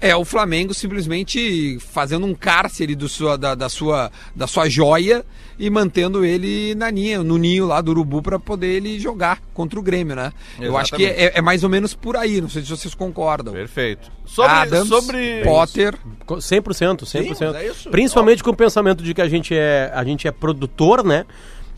[0.00, 5.24] é o Flamengo simplesmente fazendo um cárcere do sua, da, da sua, da sua joia
[5.58, 9.78] e mantendo ele na ninha, no ninho lá do Urubu para poder ele jogar contra
[9.78, 10.32] o Grêmio, né?
[10.60, 11.34] Eu acho que Exatamente.
[11.34, 13.52] é, é mais ou menos por aí, não sei se vocês concordam.
[13.52, 14.10] Perfeito.
[14.24, 15.42] Sobre, Adams, sobre...
[15.42, 15.94] Potter,
[16.26, 17.28] 100%, 100%.
[17.28, 17.90] mas é isso.
[17.90, 21.26] Principalmente com o pensamento de que a gente é, a gente é produtor, né?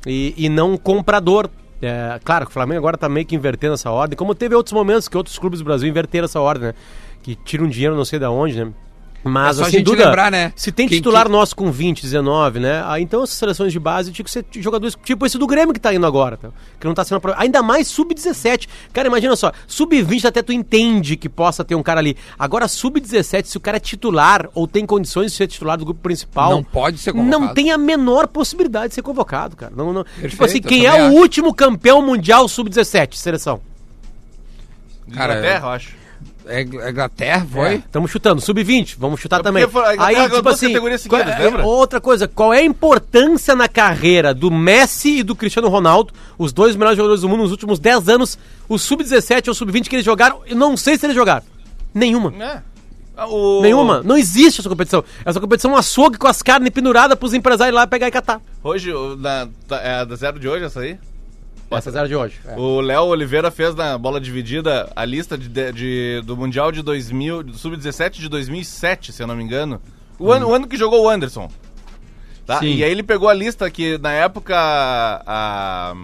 [0.06, 1.48] E, e não comprador.
[1.80, 4.74] É, claro que o Flamengo agora tá meio que invertendo essa ordem, como teve outros
[4.74, 6.74] momentos que outros clubes do Brasil inverteram essa ordem, né?
[7.22, 8.72] Que tiram dinheiro não sei de onde, né?
[9.22, 10.50] Mas É só a assim, gente Duda, lembrar, né?
[10.56, 12.82] se tem Quem titular que- nosso com 20, 19, né?
[12.86, 15.78] Ah, então essas seleções de base tinha que ser jogadores tipo esse do Grêmio que
[15.78, 16.48] tá indo agora, tá?
[16.80, 18.66] que não tá sendo apro- ainda mais sub-17.
[18.94, 22.16] Cara, imagina só, sub-20 até tu entende que possa ter um cara ali.
[22.38, 26.00] Agora sub-17, se o cara é titular ou tem condições de ser titular do grupo
[26.00, 27.38] principal, Não pode ser convocado.
[27.46, 29.72] Não tem a menor possibilidade de ser convocado, cara.
[29.76, 31.16] Não, não- tipo Perfeito, assim, eu quem é também o acho.
[31.18, 33.60] último campeão mundial sub-17, seleção?
[35.12, 36.00] Cara, Inglaterra, eu acho.
[36.50, 37.75] É Inglaterra, foi?
[37.76, 39.62] Estamos chutando, sub-20, vamos chutar É também.
[39.64, 41.64] porque foi- a Inglaterra ganhou duas categorias seguidas, qual- é- lembra?
[41.64, 46.53] Outra coisa, qual é a importância na carreira do Messi e do Cristiano Ronaldo, os
[46.53, 49.96] dois melhores jogadores do mundo nos últimos 10 anos, o sub-17 ou o sub-20 que
[49.96, 51.44] eles jogaram, eu não sei se eles jogaram.
[51.94, 52.33] Nenhuma.
[52.42, 52.62] É.
[53.16, 54.03] Ah, o- Nenhuma.
[54.03, 55.05] Não existe essa competição.
[55.27, 58.11] Essa competição é um açougue com as carnes penduradas pros empresários ir lá pegar e
[58.11, 58.40] catar.
[58.64, 60.96] Hoje, na, tá- é a da zero de hoje essa aí?
[61.70, 62.40] Essa é de hoje.
[62.46, 62.56] É.
[62.56, 66.83] O Léo Oliveira fez na bola dividida a lista de, de- de- do Mundial de
[66.83, 69.80] 2000, do Sub-17 de 2007, se eu não me engano.
[70.18, 71.48] O, ano, o ano que jogou o Anderson.
[72.44, 72.64] Tá?
[72.64, 75.94] E aí ele pegou a lista que na época a,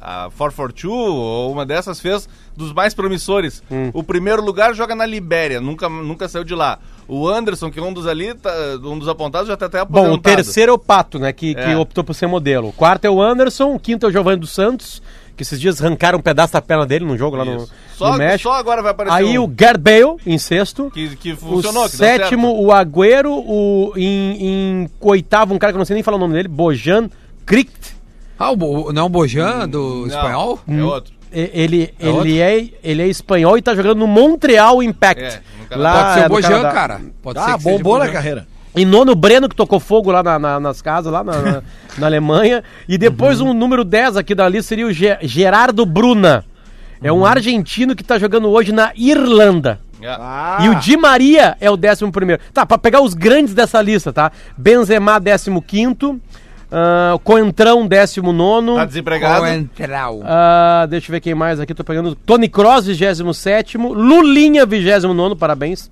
[0.00, 3.62] a 442 ou uma dessas fez dos mais promissores.
[3.92, 6.78] O primeiro lugar joga na Libéria, nunca, nunca saiu de lá.
[7.08, 8.52] O Anderson, que é um dos ali, tá-
[8.84, 10.12] um dos apontados, já tá até aposentado.
[10.12, 11.32] Bom, o terceiro é o Pato, né?
[11.32, 11.76] Que, que É.
[11.76, 12.68] optou por ser modelo.
[12.68, 15.02] O quarto é o Anderson, o quinto é o Giovanni dos Santos,
[15.36, 17.66] que esses dias arrancaram um pedaço da perna dele num jogo lá no.
[17.96, 18.50] Só, no México.
[18.50, 20.90] só agora vai aparecer Aí um o Gareth Bale, em sexto.
[20.92, 22.62] que, que O funcionou, que deu sétimo, certo.
[22.62, 23.32] o Agüero.
[23.32, 24.36] O, em,
[24.84, 27.08] em oitavo, um cara que eu não sei nem falar o nome dele, Bojan
[27.46, 27.96] Krikt.
[28.38, 30.58] Ah, o Bo- não é o Bojan do Não, espanhol?
[30.68, 31.12] É outro.
[31.32, 35.22] E- Ele, É ele, é, ele é espanhol e tá jogando no Montreal Impact.
[35.22, 36.00] É, no Canadá.
[36.02, 37.00] Pode ser o Bojan, cara.
[37.22, 38.46] Pode ser Ah, que seja bombou na carreira.
[38.76, 41.62] Em nono, Breno, que tocou fogo lá na- na- nas casas, lá na, na-
[41.98, 42.62] na Alemanha.
[42.88, 43.50] E depois Uhum.
[43.50, 46.44] um número 10 aqui da lista seria o Ge- Gerardo Bruna.
[47.02, 47.20] É Uhum.
[47.20, 49.80] um argentino que tá jogando hoje na Irlanda.
[50.06, 52.40] Ah, E o Di Maria é o décimo primeiro.
[52.54, 54.30] Tá, pra pegar os grandes dessa lista, tá?
[54.56, 56.18] Benzema, décimo quinto.
[56.70, 58.76] Ah, Coentrão, décimo nono.
[58.76, 59.40] Tá desempregado.
[59.40, 60.20] Coentral.
[60.24, 61.74] Ah, deixa eu ver quem mais aqui.
[61.74, 63.76] Tô pegando Tony Cross, 27.
[63.78, 65.34] Lulinha, 29.
[65.36, 65.90] Parabéns.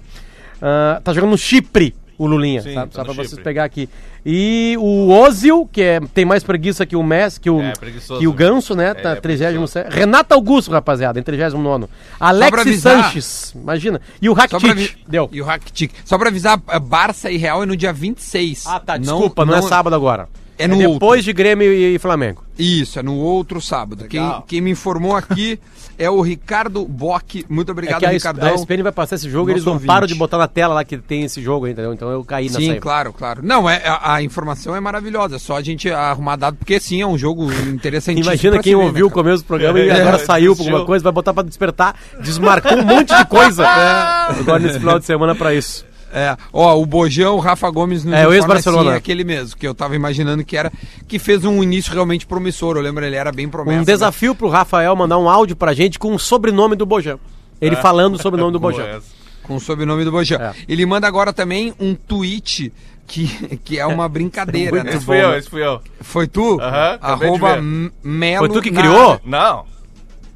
[0.61, 2.63] Ah, tá jogando no Chipre, o Lulinha.
[2.63, 2.91] Sim, sabe?
[2.93, 3.45] tá Só no pra vocês Chipre.
[3.45, 3.89] pegar aqui.
[4.27, 7.73] E o Ozil, que é, tem mais preguiça que o Messi, que o, É,
[8.19, 8.93] que o Ganso, né?
[8.93, 9.89] Tá É, 37.
[9.89, 11.87] Renato Augusto, rapaziada, em 39.
[11.87, 14.01] pra Alex avisar- Sanches, imagina.
[14.21, 14.99] E o Só Rakitic.
[15.07, 15.29] Deu.
[15.33, 15.93] E o Rakitic.
[16.05, 18.67] Só pra avisar, a Barça e Real é no dia 26.
[18.67, 20.29] Ah, tá, desculpa, não, é sábado agora.
[20.59, 20.93] É É no outro.
[20.95, 22.45] depois de Grêmio e, e Flamengo.
[22.59, 24.07] Isso, é no outro sábado.
[24.09, 25.61] Quem, quem me informou aqui
[25.97, 27.47] é o Ricardo Bock.
[27.49, 28.49] Muito É obrigado, que a, Ricardão.
[28.51, 30.85] a SPN vai passar esse jogo e eles não param de botar na tela lá
[30.85, 31.93] que tem esse jogo, entendeu?
[31.95, 32.81] Então eu caí nessa Sim, aí.
[32.81, 33.41] claro, claro.
[33.45, 35.37] Não, é, a, a informação é maravilhosa.
[35.37, 38.33] É só a gente arrumar dado, porque sim, é um jogo interessantíssimo.
[38.33, 40.85] Imagina quem ver, ouviu né, o começo do programa e É, agora saiu por alguma
[40.85, 43.65] coisa, vai botar pra despertar, desmarcou um monte de coisa
[44.29, 45.87] agora nesse final de semana pra isso.
[46.13, 48.83] É, ó, o Bojão, o Rafa Gomes no É, o ex-Barcelona.
[48.83, 50.73] assim, é aquele mesmo, que eu tava imaginando que era,
[51.07, 52.77] que fez um início realmente promissor.
[52.77, 53.77] Eu lembro, ele era bem promessa.
[53.77, 53.85] Um né?
[53.85, 57.19] desafio pro Rafael mandar um áudio pra gente com o sobrenome do Bojão.
[57.61, 58.87] Ele falando o sobrenome do Bojão.
[59.43, 60.41] Com o sobrenome do Bojão.
[60.41, 60.55] É.
[60.69, 62.73] Ele manda agora também um tweet
[63.07, 63.27] que,
[63.65, 64.95] que é uma brincadeira, né?
[64.95, 65.81] Esse fui eu, esse fui eu.
[66.01, 66.57] Foi tu?
[66.59, 66.63] De
[67.01, 67.59] Arroba
[68.03, 68.47] Melo.
[68.47, 69.21] Foi tu que na- criou?
[69.25, 69.65] Não.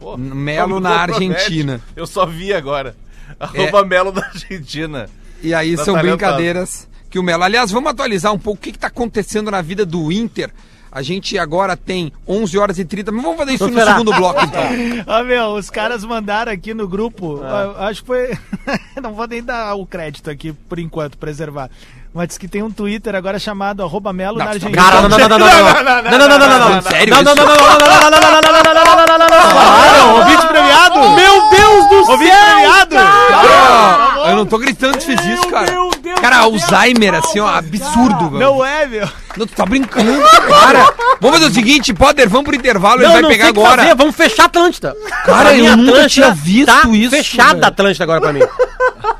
[0.01, 0.91] Pô, Melo na.
[1.03, 1.81] Argentina.
[1.95, 2.95] Eu só vi agora.
[3.39, 5.09] Arroba Melo da Argentina.
[5.43, 7.43] E aí Tá são brincadeiras que o Melo.
[7.43, 10.51] Aliás, vamos atualizar um pouco o que está acontecendo na vida do Inter.
[10.91, 13.31] A gente agora tem 11 horas e 30 minutos.
[13.31, 13.93] Vamos fazer isso no esperar.
[13.93, 14.63] segundo bloco, então.
[15.07, 17.87] Ó, meu, os caras mandaram aqui no grupo, Ah.
[17.89, 18.39] acho que foi.
[19.03, 21.71] não vou nem dar o crédito aqui por enquanto, preservar.
[22.14, 24.83] Mas diz que tem um Twitter agora chamado arroba Melo Não, na tá Argentina.
[24.83, 27.22] Cara, não, não, não, não, não, não, não, não, não, não, não, não, Sério não,
[27.22, 29.29] não, não, não, não, não, não, não, não, não, não, não, não, não, não, não,
[29.29, 30.16] não, não.
[30.18, 31.11] Ouvinte premiado!
[31.14, 32.94] Meu Deus do Ouvinte céu, premiado!
[32.94, 34.18] cara!
[34.18, 35.72] Ó, eu não tô gritando que fez isso, cara.
[36.20, 38.38] Cara, Alzheimer, assim, ó, absurdo, velho.
[38.40, 39.09] Não é, meu.
[39.37, 40.92] Não, tu tá brincando, cara.
[41.18, 43.83] Vvamos fazer o seguinte, Poder, vamos pro intervalo, ele Não, vai não pegar agora.
[43.83, 44.94] fazer, vamos fechar a Atlântida.
[45.25, 48.42] Cara, eu nunca tinha visto tá isso, fechada a Atlântida agora pra mim.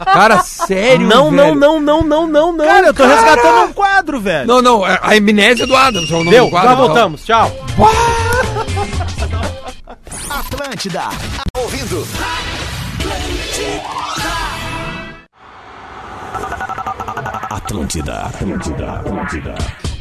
[0.05, 1.55] Cara, sério, Não, não, velho?
[1.55, 2.65] não, não, não, não, não.
[2.65, 3.15] Cara, eu tô cara.
[3.21, 4.47] resgatando um quadro, velho.
[4.47, 6.69] Não, não, é a amnésia do Adams é o nome Deu, do quadro.
[6.71, 7.25] já voltamos.
[7.25, 7.51] Tchau.
[10.31, 11.03] Atlântida.
[11.57, 12.07] Ouvindo.
[12.99, 14.22] Atlântida.
[17.73, 18.27] Atlântida.
[18.27, 19.55] Atlântida.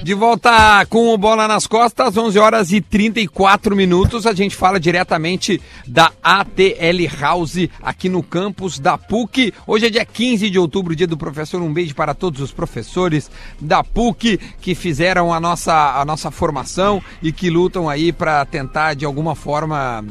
[0.03, 4.27] De volta com o Bola nas Costas, 11 horas e 34 minutos.
[4.27, 9.53] A gente fala diretamente da ATL House aqui no campus da PUC.
[9.65, 11.61] Hoje é dia 15 de outubro, dia do professor.
[11.61, 17.01] Um beijo para todos os professores da PUC que fizeram a nossa, a nossa formação
[17.23, 20.03] e que lutam aí para tentar de alguma forma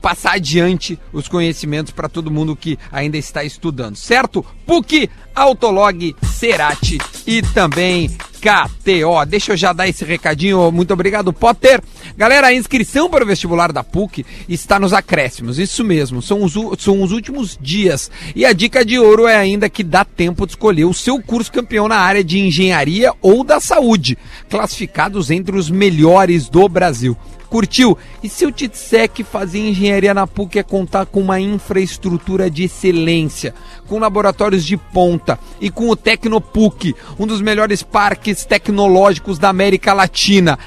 [0.00, 4.44] passar adiante os conhecimentos para todo mundo que ainda está estudando, certo?
[4.66, 9.24] PUC, Autolog, Cerati e também KTO.
[9.26, 10.70] Deixa eu já dar esse recadinho.
[10.70, 11.80] Muito obrigado, Potter.
[12.14, 15.58] Galera, a inscrição para o vestibular da PUC está nos acréscimos.
[15.58, 18.10] Isso mesmo, são os, são os últimos dias.
[18.36, 21.50] E a dica de ouro é ainda que dá tempo de escolher o seu curso
[21.50, 24.18] campeão na área de engenharia ou da saúde,
[24.50, 27.16] classificados entre os melhores do Brasil.
[27.50, 27.98] Curtiu?
[28.22, 32.48] E se eu te disser que fazer engenharia na PUC é contar com uma infraestrutura
[32.48, 33.52] de excelência,
[33.88, 39.92] com laboratórios de ponta e com o Tecnopuc, um dos melhores parques tecnológicos da América
[39.92, 40.60] Latina?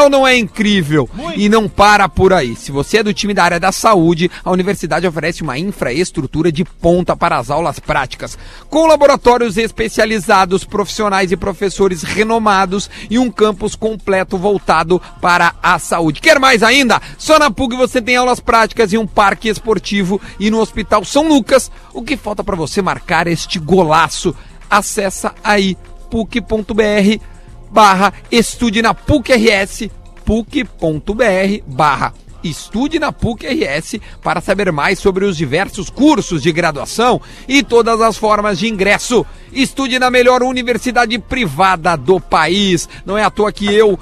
[0.00, 1.08] Ou não é incrível?
[1.36, 2.56] E não para por aí.
[2.56, 6.64] Se você é do time da área da saúde, a universidade oferece uma infraestrutura de
[6.64, 8.38] ponta para as aulas práticas,
[8.70, 16.22] com laboratórios especializados, profissionais e professores renomados e um campus completo voltado para a saúde.
[16.22, 17.00] Quer mais ainda?
[17.18, 21.28] Só na PUC você tem aulas práticas e um parque esportivo e no Hospital São
[21.28, 21.70] Lucas.
[21.92, 24.34] O que falta para você marcar este golaço?
[24.70, 25.76] Acessa aí
[26.10, 27.39] puc.br
[27.70, 29.88] barra estude na PUC-RS,
[30.24, 37.62] puc.br barra estude na PUC-RS para saber mais sobre os diversos cursos de graduação e
[37.62, 39.24] todas as formas de ingresso.
[39.52, 42.88] Estude na melhor universidade privada do país.
[43.04, 43.98] Não é à toa que eu,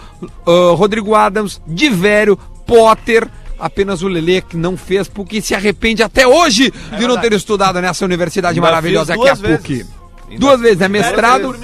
[0.47, 3.27] ah, Rodrigo Adams, Divério, Potter,
[3.59, 7.33] apenas o Lelê que não fez PUC e se arrepende até hoje de não ter
[7.33, 9.75] estudado nessa universidade Ainda maravilhosa que é a PUC.
[9.75, 9.87] vezes.
[10.39, 11.57] Duas vezes, é mestrado.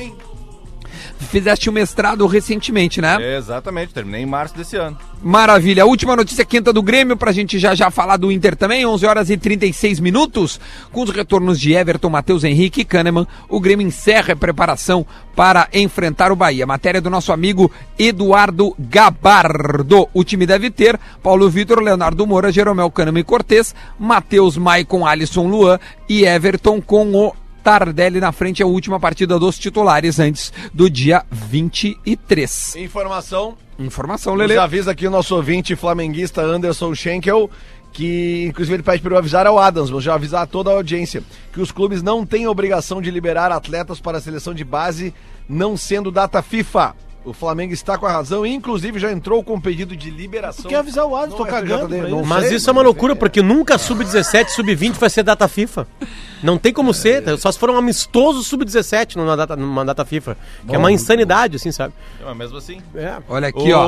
[1.24, 3.36] Fizeste o mestrado recentemente, né?
[3.36, 4.96] Exatamente, terminei em março desse ano.
[5.22, 5.86] Maravilha.
[5.86, 9.30] Última notícia quinta do Grêmio, pra gente já já falar do Inter também, 11 horas
[9.30, 10.60] e 36 minutos.
[10.92, 15.68] Com os retornos de Everton, Matheus Henrique e Kahneman, o Grêmio encerra a preparação para
[15.72, 16.66] enfrentar o Bahia.
[16.66, 20.08] Matéria do nosso amigo Eduardo Gabardo.
[20.12, 25.48] O time deve ter Paulo Vitor, Leonardo Moura, Jeromel Kahneman e Cortez, Matheus, Maicon, Alisson,
[25.48, 27.32] Luan e Everton com o
[27.64, 32.76] Tardelli na frente, a última partida dos titulares antes do dia 23.
[32.76, 33.56] Informação.
[33.78, 34.58] Informação, Nos Lele.
[34.58, 37.50] avisa aqui o nosso ouvinte flamenguista Anderson Schenkel,
[37.90, 40.74] que inclusive ele pede para eu avisar ao Adams, vou já avisar a toda a
[40.74, 41.22] audiência,
[41.54, 45.14] que os clubes não têm obrigação de liberar atletas para a seleção de base,
[45.48, 46.94] não sendo data FIFA.
[47.24, 50.68] O Flamengo está com a razão e, inclusive, já entrou com pedido de liberação.
[50.70, 52.24] Quer avisar o Não tô é cagando isso.
[52.24, 55.86] Mas sei, isso é uma loucura, porque nunca sub-17, sub-20 vai ser data FIFA.
[56.42, 57.34] Não tem como ser, tá?
[57.38, 60.36] só se for um amistoso sub-17 numa data, numa data FIFA.
[60.68, 61.94] Que é uma insanidade, assim, sabe?
[62.22, 62.78] Mas mesmo assim.
[62.94, 63.14] É.
[63.26, 63.86] Olha aqui, O- ó.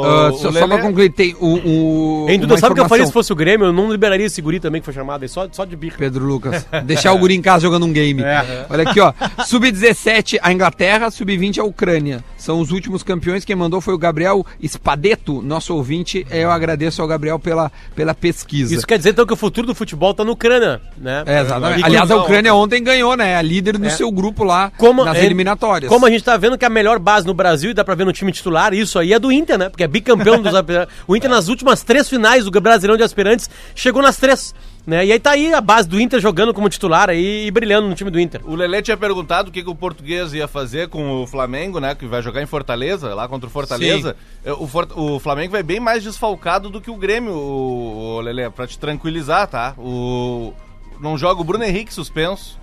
[0.00, 2.24] o- Ah, o só, só Lelé- pra concluir, tem o.
[2.24, 3.66] o Hein, Duda, sabe o que eu faria se fosse o Grêmio?
[3.66, 5.96] Eu não liberaria esse guri também que foi chamado aí, só, só de birra.
[5.98, 6.66] Pedro Lucas.
[6.86, 8.22] Deixar o guri em casa jogando um game.
[8.22, 8.64] É.
[8.70, 9.12] Olha aqui, ó.
[9.44, 12.24] Sub-17 a Inglaterra, sub-20 a Ucrânia.
[12.38, 13.44] São os últimos campeões.
[13.44, 16.26] Quem mandou foi o Gabriel Spadeto, nosso ouvinte.
[16.30, 18.74] Eu agradeço ao Gabriel pela, pela pesquisa.
[18.74, 21.22] Isso quer dizer então que o futuro do futebol tá no Ucrânia, né?
[21.26, 21.84] É, exatamente.
[21.84, 22.16] Aliás, a.
[22.16, 23.36] Ucrânia ontem ganhou, né?
[23.36, 23.90] A líder no É.
[23.90, 25.90] seu grupo lá como, nas é, eliminatórias.
[25.90, 28.04] Como a gente tá vendo que a melhor base no Brasil, e dá pra ver
[28.04, 29.68] no time titular, isso aí é do Inter, né?
[29.68, 30.50] Porque é bicampeão dos.
[31.06, 34.54] O Inter nas últimas três finais do Brasileirão de Aspirantes chegou nas três.
[34.86, 35.04] Né?
[35.06, 37.94] E aí tá aí a base do Inter jogando como titular aí e brilhando no
[37.94, 38.40] time do Inter.
[38.44, 41.94] O Lelê tinha perguntado o que, que o português ia fazer com o Flamengo, né?
[41.94, 44.16] Que vai jogar em Fortaleza, lá contra o Fortaleza.
[44.44, 48.20] É, O, For- o Flamengo vai bem mais desfalcado do que o Grêmio, o, o
[48.20, 49.74] Lelê, pra te tranquilizar, tá?
[49.78, 50.52] O,
[51.00, 52.58] não joga o Bruno Henrique suspenso.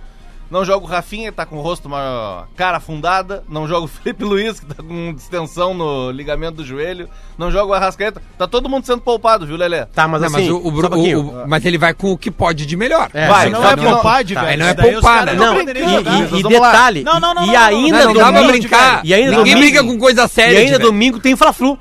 [0.50, 3.44] Não joga o Rafinha, tá com o rosto uma cara afundada.
[3.48, 7.08] Não joga o Felipe Luiz, que tá com distensão no ligamento do joelho.
[7.36, 8.22] Não joga o Arrascaeta.
[8.38, 9.84] Tá todo mundo sendo poupado, viu, Lelê?
[9.86, 10.36] Tá, mas Não, assim.
[10.38, 13.10] mas, o, o um o- o- mas ele vai com o que pode de melhor.
[13.12, 14.50] É, Vai, Não só é que não- poupar, de tá, velho.
[14.52, 15.32] aí não é poupar, né?
[15.34, 17.04] Não, e, e- e detalhe.
[17.04, 19.00] Não, não, não, e não, não, ainda Não, não dá pra domingo- brincar.
[19.04, 20.54] E ainda Ninguém domingo- briga com coisa séria.
[20.54, 20.84] E ainda velho.
[20.90, 21.78] domingo tem Fla-Flu.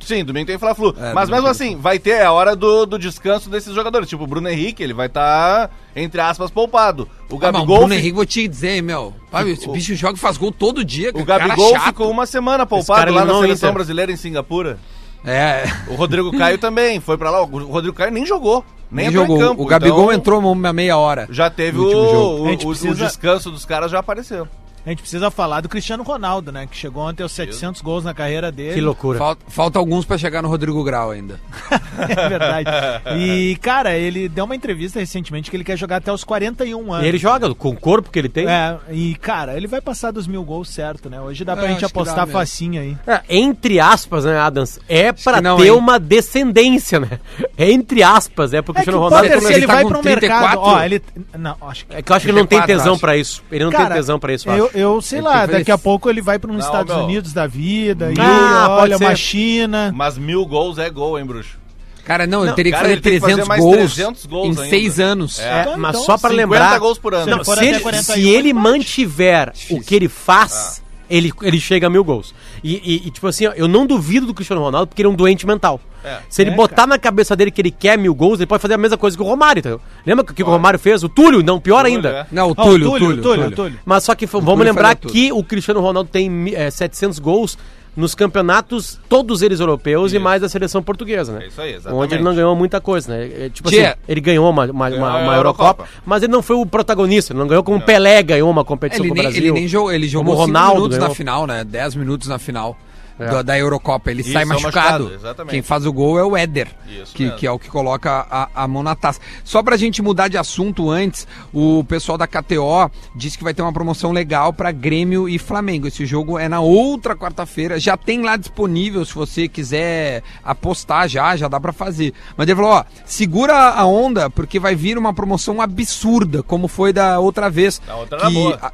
[0.00, 0.94] Sim, domingo tem Fla-Flu.
[0.98, 4.08] É, Mas mesmo assim, vai ter a hora do, do descanso desses jogadores.
[4.08, 7.02] Tipo, o Bruno Henrique, ele vai estar, entre aspas, poupado.
[7.02, 9.14] O Ah, mas o Gabigol, Bruno Henrique, vou te dizer, hein, meu.
[9.30, 11.10] Sabe, esse bicho joga e faz gol todo dia.
[11.14, 13.74] o cara Gabigol ficou uma semana poupado lá na o seleção Inter.
[13.74, 14.78] brasileira em Singapura.
[15.24, 17.42] É, O Rodrigo Caio também foi pra lá.
[17.42, 18.64] O Rodrigo Caio nem jogou.
[18.90, 19.36] Nem, nem entrou jogou.
[19.36, 19.62] em campo.
[19.62, 21.28] o Gabigol então, entrou uma meia hora.
[21.30, 22.20] Já teve o, último jogo.
[22.42, 24.48] o, o- o precisa- descanso dos caras já apareceu.
[24.84, 26.66] A gente precisa falar do Cristiano Ronaldo, né?
[26.66, 28.74] Que chegou ontem aos 700 gols na carreira dele.
[28.74, 29.18] Que loucura.
[29.18, 31.38] Falta, falta alguns pra chegar no Rodrigo Grau ainda.
[31.98, 32.70] é verdade.
[33.18, 37.04] E, cara, ele deu uma entrevista recentemente que ele quer jogar até os 41 anos.
[37.04, 38.48] E ele joga com o corpo que ele tem.
[38.48, 41.20] É, e, cara, ele vai passar dos mil gols certo, né?
[41.20, 42.96] Hoje dá pra Eu gente apostar facinho aí.
[43.06, 44.78] É, entre aspas, né, Adams?
[44.88, 45.72] É pra não, ter hein?
[45.72, 47.20] uma descendência, né?
[47.56, 49.28] É entre aspas, é pro É Cristiano o Ronaldo.
[49.28, 50.20] Potter, se ele ele tá vai um 34?
[50.20, 50.58] mercado...
[50.58, 51.02] Ó, ele...
[51.36, 51.94] Não, acho que...
[51.94, 53.00] É que eu acho que ele não tem 34, tesão acho.
[53.00, 53.42] pra isso.
[53.52, 55.70] Ele não Cara, tem tesão pra isso, eu eu, eu sei Ele lá, que daqui
[55.70, 57.04] a fazer- pouco ele vai pra uns Não, Estados meu.
[57.04, 59.92] Unidos da vida, e Ah, olha, uma China...
[59.94, 61.58] Mas mil gols é gol, hein, bruxo?
[62.04, 64.46] Cara, não, ele Não, teria que cara, fazer que fazer 300 mais gols 300 gols
[64.46, 64.64] em ainda.
[64.70, 65.38] 6 anos.
[65.38, 65.60] É.
[65.60, 66.78] Então, mas então, só pra 50 lembrar.
[66.80, 67.36] gols por ano.
[67.36, 68.68] Não, Se ele, 41, se ele ele bate.
[68.68, 70.89] mantiver o que ele faz, Ah.
[71.10, 72.34] Ele, ele chega a mil gols.
[72.62, 75.10] E, e- e, tipo assim, ó, eu não duvido do Cristiano Ronaldo porque ele é
[75.10, 75.80] um doente mental.
[76.02, 76.18] É.
[76.30, 78.74] Se ele É, botar na cabeça dele que ele quer mil gols, ele pode fazer
[78.74, 79.80] a mesma coisa que o Romário, entendeu?
[80.06, 81.02] Lembra o que, que o Romário fez?
[81.04, 81.42] O Túlio?
[81.42, 82.08] Não, pior Túlio, ainda.
[82.10, 82.26] é.
[82.32, 83.56] Não, o Túlio, o o Túlio, Túlio, Túlio, Túlio.
[83.56, 83.78] Túlio.
[83.84, 87.58] Mas só que vamos lembrar que o Cristiano Ronaldo tem é, 700 gols
[87.96, 90.24] nos campeonatos, todos eles europeus e Isso.
[90.24, 91.44] mais da seleção portuguesa, né?
[91.44, 92.02] É isso aí, exatamente.
[92.04, 93.30] Onde ele não ganhou muita coisa, né?
[93.46, 93.84] É, tipo Tchê.
[93.86, 95.88] assim, ele ganhou uma, uma, Ganhou uma, uma Eurocopa, Eurocopa.
[96.06, 99.04] mas ele não foi o protagonista, ele não ganhou como o Pelé ganhou uma competição
[99.04, 99.42] Ele com o Brasil.
[99.42, 101.08] ele nem jogou, ele jogou Como o 5 Ronaldo minutos ganhou.
[101.08, 101.64] na final, né?
[101.64, 103.09] 10 minutos na final É.
[103.26, 104.10] da, da Eurocopa.
[104.10, 105.04] Ele Isso, sai é machucado.
[105.10, 105.46] machucado.
[105.46, 108.48] Quem faz o gol é o Éder, Isso que, que é o que coloca a,
[108.54, 109.20] a mão na taça.
[109.44, 113.62] Só pra gente mudar de assunto antes, o pessoal da KTO disse que vai ter
[113.62, 115.86] uma promoção legal pra Grêmio e Flamengo.
[115.86, 117.78] Esse jogo é na outra quarta-feira.
[117.78, 122.12] Já tem lá disponível se você quiser apostar já, já dá pra fazer.
[122.36, 126.92] Mas ele falou, ó, segura a onda porque vai vir uma promoção absurda, como foi
[126.92, 127.80] da outra vez.
[127.88, 128.72] A outra que a-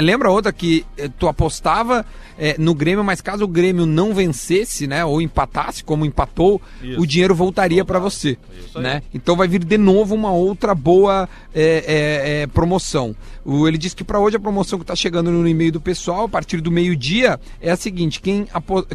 [0.00, 2.04] lembra outra que eh, tu apostava
[2.38, 7.00] eh, no Grêmio, mas caso o Grêmio não vencesse, né, ou empatasse, como empatou, Isso.
[7.00, 8.38] o dinheiro voltaria para você,
[8.74, 9.02] né?
[9.12, 13.14] Então vai vir de novo uma outra boa eh, eh, promoção.
[13.44, 16.24] O, ele disse que para hoje a promoção que está chegando no e-mail do pessoal,
[16.24, 18.46] a partir do meio-dia, é a seguinte: quem,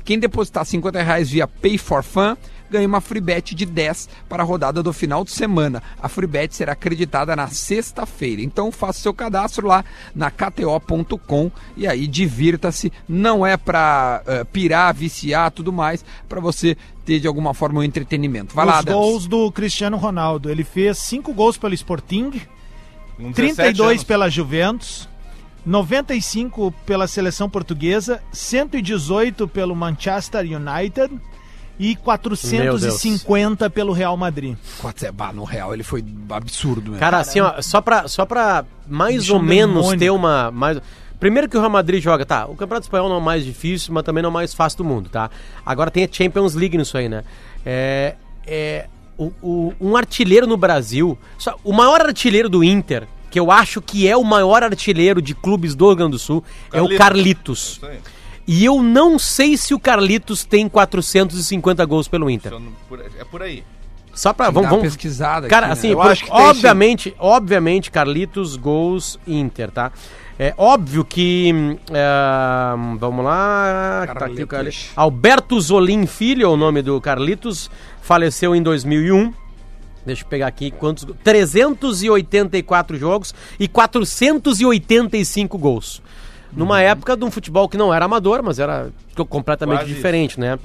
[0.04, 2.36] quem depositar 50 reais via Pay for Fun
[2.72, 5.84] ganha uma free bet de 10 para a rodada do final de semana.
[6.02, 8.42] A free bet será acreditada na sexta-feira.
[8.42, 9.84] Então faça seu cadastro lá
[10.16, 12.92] na kto.com e aí divirta-se.
[13.08, 18.56] Não é para pirar, viciar, tudo mais, para você ter de alguma forma um entretenimento.
[18.56, 18.96] Vai lá, Os Adams.
[18.98, 20.50] gols do Cristiano Ronaldo.
[20.50, 22.32] Ele fez 5 gols pelo Sporting,
[23.18, 24.04] Com 17 32 anos.
[24.04, 25.10] pela Juventus,
[25.66, 31.14] 95 pela seleção portuguesa, 118 pelo Manchester United
[31.84, 34.56] e 450 pelo Real Madrid.
[34.80, 37.00] Quatro- é, bah, no real ele foi absurdo, né?
[37.00, 40.00] Cara, assim, ó, só pra, só pra mais Bicho ou menos demônio.
[40.00, 40.52] ter uma.
[40.52, 40.80] Mais...
[41.20, 42.46] Primeiro que o Real Madrid joga, tá?
[42.46, 44.78] O Campeonato Espanhol não é o mais difícil, mas também não é o mais fácil
[44.80, 45.30] do mundo, tá?
[45.66, 47.24] Agora tem a Champions League nisso aí, né?
[47.66, 48.16] É.
[48.46, 51.18] é o, o- um artilheiro no Brasil.
[51.38, 55.36] só- o maior artilheiro do Inter, que eu acho que é o maior artilheiro de
[55.36, 57.80] clubes do Rio Grande do Sul, é o Carlitos.
[58.48, 62.54] E eu não sei se o Carlitos tem 450 gols pelo Inter.
[63.20, 63.64] É por aí.
[64.14, 64.48] Só pra.
[64.50, 65.80] Vamos, uma vamos, pesquisada Cara, aqui, né?
[65.80, 69.92] assim, Eu por- acho que tem, obviamente, obviamente, Carlitos, gols, Inter, tá?
[70.38, 71.78] É óbvio que.
[71.92, 74.06] é, vamos lá.
[74.18, 74.90] Tá aqui o Carlitos.
[74.96, 77.70] Alberto Zolim Filho é o nome do Carlitos.
[78.02, 79.34] Faleceu em 2001.
[80.06, 81.04] Deixa eu pegar aqui quantos.
[81.06, 86.02] go- 384 jogos e 485 gols.
[86.56, 86.82] Numa Uhum.
[86.82, 88.90] época de um futebol que não era amador, mas era
[89.30, 90.58] completamente Quase diferente, né?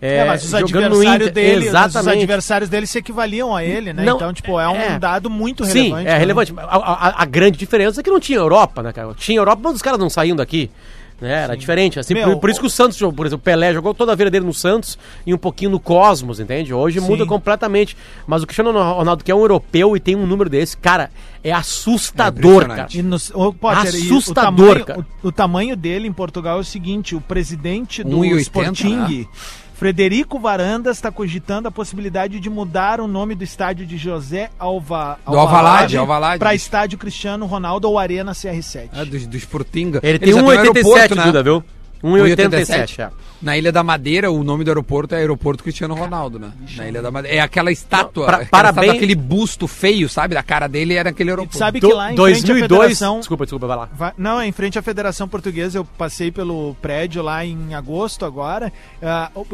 [0.00, 2.18] É, mas os adversários Inter- dele, os exatamente.
[2.18, 4.04] adversários dele se equivaliam a ele, né?
[4.04, 4.98] Não, então, tipo, é um é.
[4.98, 6.08] dado muito Sim, relevante.
[6.08, 6.18] é né?
[6.18, 6.54] relevante.
[6.58, 9.14] A, a- a grande diferença é que não tinha Europa, né, cara?
[9.14, 10.70] Tinha Europa, mas os caras não saíam daqui.
[11.20, 11.44] Né?
[11.44, 11.98] Era diferente.
[11.98, 14.12] Assim, Meu, por, por isso que o Santos, jogou, por exemplo, o Pelé jogou toda
[14.12, 16.74] a vida dele no Santos e um pouquinho no Cosmos, entende?
[16.74, 17.96] Hoje muda completamente.
[18.26, 21.10] Mas o Cristiano Ronaldo, que é um europeu e tem um número desse, cara,
[21.42, 22.88] é assustador, É cara.
[22.92, 23.02] E
[23.34, 25.06] ô, Potter, e Assustador, o tamanho, cara.
[25.22, 29.26] O, o tamanho dele em Portugal é o seguinte: o presidente do 1,80, Sporting, né?
[29.76, 35.18] Frederico Varandas, está cogitando a possibilidade de mudar o nome do estádio de José Alva,
[35.28, 36.38] Do Alvalade, Alvalade.
[36.38, 38.88] para estádio Cristiano Ronaldo ou Arena CR7.
[38.90, 40.00] Ah, do, do Sportinga.
[40.02, 41.24] Ele tem já um 1,87, aeroporto, né?
[41.24, 41.64] Duda, viu?
[42.06, 43.00] 1,87.
[43.02, 43.10] é.
[43.42, 46.52] Na Ilha da Madeira, o nome do aeroporto é Aeroporto Cristiano Ronaldo, né?
[46.76, 47.36] Na Ilha da Madeira.
[47.36, 50.34] É aquela estátua, Pra- aquela parabéns- estátua, aquele busto feio, sabe?
[50.34, 51.58] Da cara dele era aquele E aeroporto.
[51.58, 52.80] sabe que lá em frente à 2002.
[52.80, 53.18] Federação...
[53.18, 53.88] Desculpa, desculpa, vai lá.
[53.92, 58.24] Vai- não, é em frente à Federação Portuguesa, eu passei pelo prédio lá em agosto
[58.24, 58.72] agora.
[59.34, 59.46] O-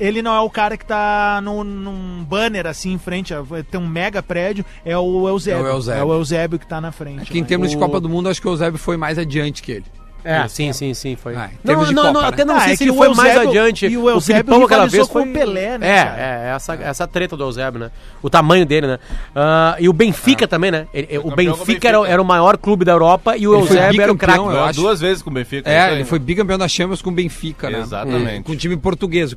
[0.00, 3.78] ele não é o cara que tá no, num banner assim em frente, ó, tem
[3.80, 5.66] um mega prédio, é o Eusébio.
[5.66, 6.00] É o Eusébio.
[6.00, 7.22] É o Eusébio que tá na frente.
[7.22, 7.46] Aqui em lá.
[7.46, 9.84] termos de O- Copa do Mundo, acho que o Eusébio foi mais adiante que ele.
[10.26, 11.36] É, sim, sim, sim, foi.
[11.36, 12.28] Ah, em não, não, Copa, não, né?
[12.28, 13.86] até não Ah, sei é se ele o foi mais adiante.
[13.86, 16.16] e o Eusébio Filipão aquela vez com foi o Pelé, né, É, cara?
[16.20, 17.90] é, essa, essa treta do Eusébio, né?
[18.22, 18.98] O tamanho dele, né?
[19.34, 20.86] Ah, e o Benfica também, né?
[20.92, 21.88] Ele- o campeão Benfica, o Benfica.
[21.88, 24.38] Era, era o maior clube da Europa e o Ele Eusébio era o craque.
[24.58, 24.80] acho.
[24.80, 25.70] duas vezes com o Benfica.
[25.70, 27.78] É, ele foi bicampeão da Champions com o Benfica, né?
[27.80, 28.42] Exatamente.
[28.42, 29.32] Com o time português.
[29.32, 29.36] O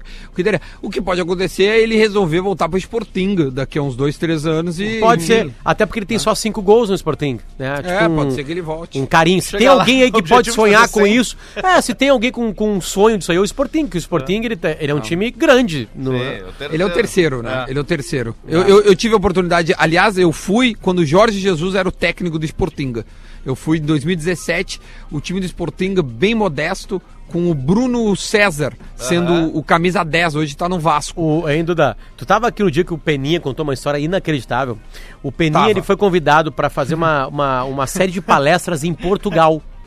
[0.90, 4.46] que, o pode acontecer é ele resolver voltar pro Sporting daqui a uns dois, três
[4.46, 5.00] anos e...
[5.00, 7.76] Pode ser, até porque ele tem só cinco gols no Sporting, né?
[7.84, 9.00] É, um- pode ser que ele volte.
[9.00, 9.42] Um carinho.
[9.42, 11.38] Tem alguém aí que pode sonhar fazer com isso.
[11.56, 14.00] É, se tem alguém com, com um sonho disso aí, é o Sporting, que o
[14.00, 15.88] Sporting ele, tá- ele é um time grande.
[15.96, 17.66] No, Sim, o Ele é o terceiro, né?
[17.68, 17.70] É.
[17.72, 18.36] Ele é o terceiro.
[18.48, 21.92] Eu, eu, eu tive a oportunidade, aliás, eu fui quando o Jorge Jesus era o
[21.92, 23.06] técnico do Sportinga.
[23.46, 29.56] Eu fui em 2017, o time do Sportinga bem modesto, com o Bruno César sendo
[29.56, 31.22] o camisa 10, hoje tá no Vasco.
[31.22, 34.78] O, hein, Duda, tu tava aqui no dia que o Peninha contou uma história inacreditável.
[35.24, 35.70] O Peninha Tava.
[35.72, 39.62] ele foi convidado para fazer uma, uma, uma série de palestras em Portugal.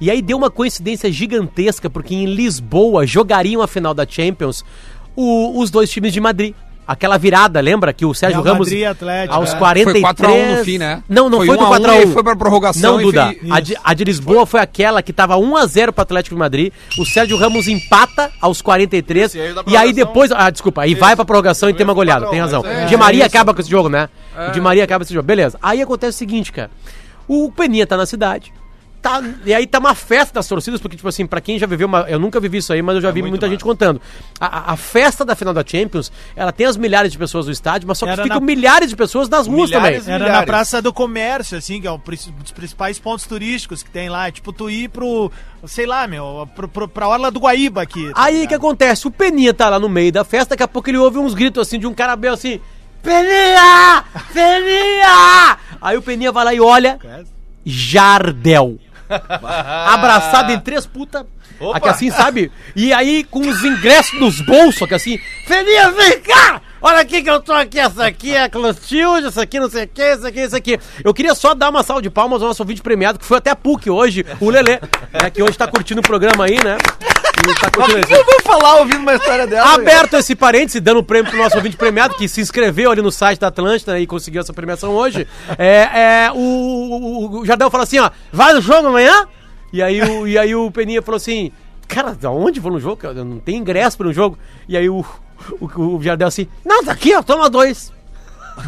[0.00, 4.64] E aí deu uma coincidência gigantesca, porque em Lisboa jogariam a final da Champions
[5.14, 6.54] o- os dois times de Madrid.
[6.88, 7.92] Aquela virada, lembra?
[7.92, 8.66] Que o Sérgio Real Ramos.
[8.66, 9.58] Madrid e Atlético, aos é.
[9.58, 9.92] 43.
[9.92, 11.02] Foi 4 a 1 no fim, né?
[11.08, 12.92] Não, não Foi foi, do 1 a 1 4 a 1 e foi pra prorrogação
[12.94, 13.26] Não, e Duda.
[13.40, 16.34] foi- A de, a de Lisboa foi aquela que tava 1 a 0 pro Atlético
[16.34, 16.72] de Madrid.
[16.98, 19.26] O Sérgio Ramos empata aos 43.
[19.28, 20.32] Isso, e aí da E aí depois.
[20.32, 20.82] Ah, desculpa.
[20.82, 21.00] Aí Isso.
[21.00, 22.26] vai pra prorrogação e tem uma goleada.
[22.26, 22.64] 4 a 1, Tem razão.
[22.82, 24.08] é- Di Maria é acaba com esse jogo, né?
[24.36, 24.50] É.
[24.50, 25.26] Di Maria acaba com esse jogo.
[25.26, 25.58] Beleza.
[25.62, 26.70] Aí acontece o seguinte, cara.
[27.28, 28.52] O Peninha tá na cidade.
[29.02, 31.86] Tá, e aí tá uma festa das torcidas, porque, tipo assim, pra quem já viveu
[31.86, 32.00] uma.
[32.02, 33.52] Eu nunca vivi isso aí, mas eu já vi muito muita massa.
[33.54, 33.98] gente contando.
[34.38, 37.88] A, a- festa da final da Champions, ela tem as milhares de pessoas no estádio,
[37.88, 40.14] mas só que Era ficam na- milhares de pessoas nas ruas Milhares também.
[40.14, 40.40] Era milhares.
[40.40, 44.30] na Praça do Comércio, assim, que é um dos principais pontos turísticos que tem lá.
[44.30, 45.32] Tipo, tu ir pro,
[45.66, 48.12] sei lá, meu, pro, pro, pra Orla do Guaíba aqui.
[48.12, 49.06] tá Aí o que acontece?
[49.06, 51.66] O Peninha tá lá no meio da festa, daqui a pouco ele ouve uns gritos
[51.66, 52.60] assim de um cara bem assim:
[53.02, 54.04] Peninha!
[54.34, 55.56] Peninha!
[55.80, 56.98] Aí o Peninha vai lá e olha:
[57.64, 58.78] Jardel.
[59.88, 61.24] Abraçado em três putas.
[61.74, 62.50] Aqui assim, sabe?
[62.74, 66.62] E aí com os ingressos nos bolsos, aqui assim: Peninha, vem cá!
[66.82, 69.84] Olha aqui que eu tô aqui, essa aqui é a Clotilde, essa aqui não sei
[69.84, 70.80] o que, essa aqui, essa aqui.
[71.04, 73.50] Eu queria só dar uma salva de palmas ao nosso ouvinte premiado, que foi até
[73.50, 74.80] a PUC hoje, o Lelê,
[75.12, 76.78] né, que hoje tá curtindo o programa aí, né?
[77.46, 79.74] E tá curtindo O que esse- eu vou falar ouvindo uma história dessa?
[79.74, 83.38] Aberto esse parêntese, dando prêmio pro nosso ouvinte premiado, que se inscreveu ali no site
[83.38, 85.28] da Atlântida e conseguiu essa premiação hoje.
[85.58, 89.26] É, é, o, o, o Jardel fala assim, ó, vai no jogo amanhã?
[89.70, 91.52] E aí o, e aí o Peninha falou assim,
[91.86, 93.00] cara, da onde vou no jogo?
[93.12, 94.38] não tenho ingresso para no jogo.
[94.68, 95.04] E aí o,
[95.60, 97.92] o, o Jardel assim, não, tá aqui, ó, toma dois.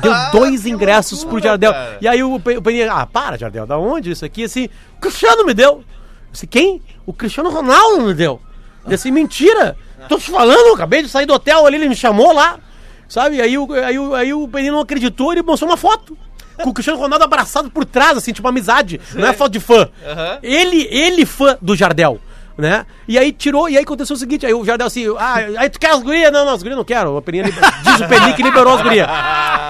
[0.01, 1.73] Deu dois ingressos pro loucura, Jardel.
[1.73, 1.99] cara.
[2.01, 4.45] E aí o, o Peninha, ah, para, Jardel, da onde isso aqui?
[4.45, 5.73] Assim, o Cristiano me deu.
[5.73, 5.85] Eu
[6.33, 6.81] disse, quem?
[7.05, 8.41] O Cristiano Ronaldo me deu.
[8.89, 9.77] E assim, mentira.
[10.09, 12.59] Tô te falando, eu acabei de sair do hotel ali, ele me chamou lá.
[13.09, 13.41] Sabe?
[13.43, 16.17] Aí, o- aí, o- aí o Peninha não acreditou, ele mostrou uma foto.
[16.63, 19.01] Com o Cristiano Ronaldo abraçado por trás, assim, tipo amizade.
[19.15, 19.89] Não é foto de fã.
[20.07, 20.39] Aham.
[20.43, 22.19] Ele, ele fã do Jardel.
[22.57, 22.85] Né?
[23.09, 25.79] E aí tirou, e aí aconteceu o seguinte, aí o Jardel assim, ah, aí tu
[25.79, 26.31] quer as gurias?
[26.33, 27.17] Não, não, as gurias não quero.
[27.17, 29.09] O Peninha liber- diz o Peninha que liberou as gurias.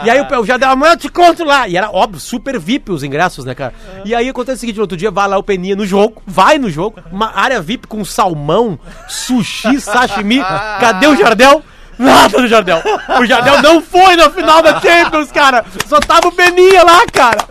[0.05, 1.69] E aí o, o Jardel, amanhã eu te conto lá.
[1.69, 3.73] E era, óbvio, super VIP os ingressos, né, cara?
[4.05, 6.59] E aí acontece o seguinte, no outro dia vai lá o Peninha no jogo, vai
[6.59, 10.41] no jogo, uma área VIP com salmão, sushi, sashimi.
[10.81, 11.63] Cadê o Jardel?
[11.99, 12.83] Nada do Jardel.
[13.21, 15.65] O Jardel não foi na final da Champions, cara.
[15.87, 17.47] Só tava o Peninha lá, cara.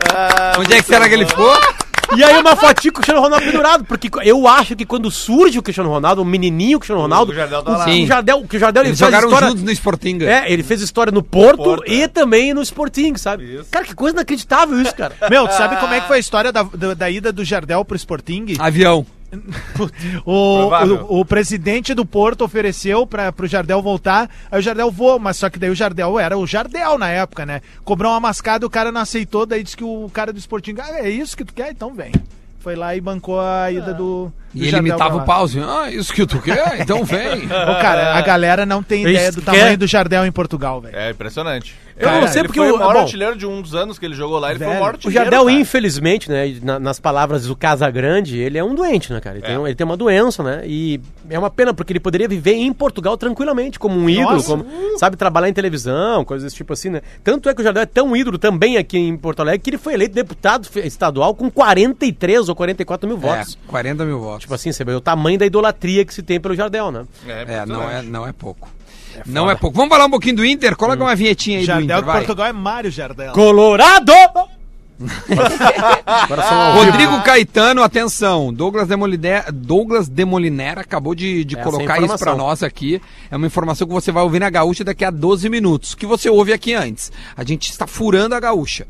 [0.59, 1.57] Onde é que será que ele ficou?
[2.17, 5.57] E aí uma fotinha com o Cristiano Ronaldo pendurado, porque eu acho que quando surge
[5.57, 7.83] o Cristiano Ronaldo, o menininho Cristiano Ronaldo, O Jardel tá lá.
[7.85, 8.03] Sim.
[8.03, 10.29] o Jardel, que o Jardel ele Eles faz jogaram história, juntos no Sportinga.
[10.29, 12.07] é, ele fez história no Porto, Porto, e é.
[12.07, 13.61] também no Sporting, sabe?
[13.71, 15.15] Cara, que coisa inacreditável isso, cara.
[15.29, 17.83] Meu, tu sabe como é que foi a história da, da, da ida do Jardel
[17.85, 18.55] pro Sporting?
[18.59, 19.05] Avião.
[20.25, 25.19] O, o, o presidente do Porto ofereceu para pro Jardel voltar, aí o Jardel voou,
[25.19, 27.61] mas só que daí o Jardel era o Jardel na época, né?
[27.83, 30.99] Cobrou uma mascada, o cara não aceitou, daí disse que o cara do Sporting, ah,
[30.99, 31.71] é isso que tu quer?
[31.71, 32.11] Então vem.
[32.59, 35.59] Foi lá e bancou a ida do, do E ele imitava o pause.
[35.59, 36.79] Ah, isso que tu quer?
[36.81, 37.45] Então vem.
[37.45, 40.31] Ô, cara, a galera não tem ideia Isso do que é- tamanho do Jardel em
[40.31, 40.95] Portugal, velho.
[40.95, 41.73] É impressionante.
[41.97, 43.99] Eu Cara, não sei ele porque foi o, maior bom, artilheiro de um dos anos
[43.99, 44.49] que ele jogou lá.
[44.49, 45.11] Ele foi o Velho, maior o.
[45.11, 45.51] Jardel, cara.
[45.59, 49.37] infelizmente, né, na- nas palavras do Casagrande, ele é um doente, né, cara?
[49.37, 50.63] Ele, tem, um- ele tem uma doença, né?
[50.65, 50.99] E
[51.29, 54.47] é uma pena, porque ele poderia viver em Portugal tranquilamente, como um ídolo, Nossa.
[54.47, 54.65] como,
[54.97, 57.01] sabe, trabalhar em televisão, coisas desse tipo assim, né?
[57.23, 59.77] Tanto é que o Jardel é tão ídolo também aqui em Porto Alegre que ele
[59.77, 63.57] foi eleito deputado estadual com 43 ou 44 mil É, votos.
[63.67, 64.40] 40 mil votos.
[64.41, 67.05] Tipo assim, você vê o tamanho da idolatria que se tem pelo Jardel, né?
[67.27, 68.67] É, não é, não é pouco.
[69.23, 69.77] não é pouco.
[69.77, 70.75] Vamos falar um pouquinho do Inter?
[70.75, 72.17] Coloca uma vinhetinha aí do Jardel Inter, de vai.
[72.17, 73.33] Portugal é Mário Jardel.
[73.33, 74.11] Colorado!
[76.73, 78.51] Rodrigo Caetano, atenção.
[78.53, 82.25] Douglas Demoliner, Douglas Demoliner acabou de, de Essa colocar isso informação.
[82.25, 83.01] pra nós aqui.
[83.29, 85.95] É uma informação que você vai ouvir na Gaúcha daqui a 12 minutos.
[85.95, 87.11] Que você ouve aqui antes.
[87.35, 88.87] A gente está furando a Gaúcha.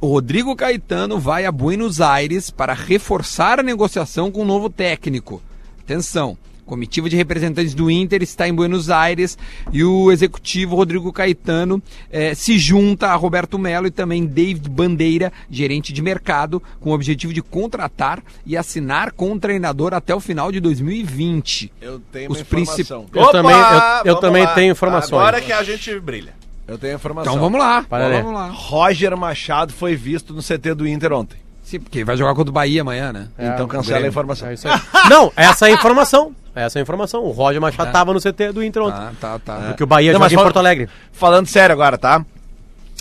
[0.00, 5.42] O Rodrigo Caetano vai a Buenos Aires para reforçar a negociação com o novo técnico.
[5.80, 6.36] Atenção.
[6.64, 9.38] Comitiva de representantes do Inter está em Buenos Aires
[9.72, 15.32] e o executivo Rodrigo Caetano eh, se junta a Roberto Melo e também David Bandeira,
[15.50, 20.20] gerente de mercado, com o objetivo de contratar e assinar com o treinador até o
[20.20, 21.72] final de 2020.
[21.80, 23.06] Eu tenho Os uma princip- informação.
[23.14, 25.18] Eu também- eu- eu também tenho informações.
[25.22, 26.34] Agora que a gente brilha.
[26.68, 27.32] Eu tenho informação.
[27.32, 27.82] Então vamos lá.
[27.88, 28.48] Para vamos lá.
[28.48, 31.38] Roger Machado foi visto no CT do Inter ontem.
[31.62, 33.28] Sim, porque ele vai jogar contra o Bahia amanhã, né?
[33.38, 34.48] então cancela a informação.
[34.48, 34.80] É isso aí.
[35.10, 36.34] Não, essa é a informação.
[36.54, 37.22] Essa é a informação.
[37.24, 38.96] O Roger Machado tava no CT do Inter ontem.
[38.98, 39.54] Tá, tá, tá.
[39.68, 40.88] Porque o Bahia Não, joga mas em fala- Porto Alegre.
[41.12, 42.24] Falando sério agora, tá?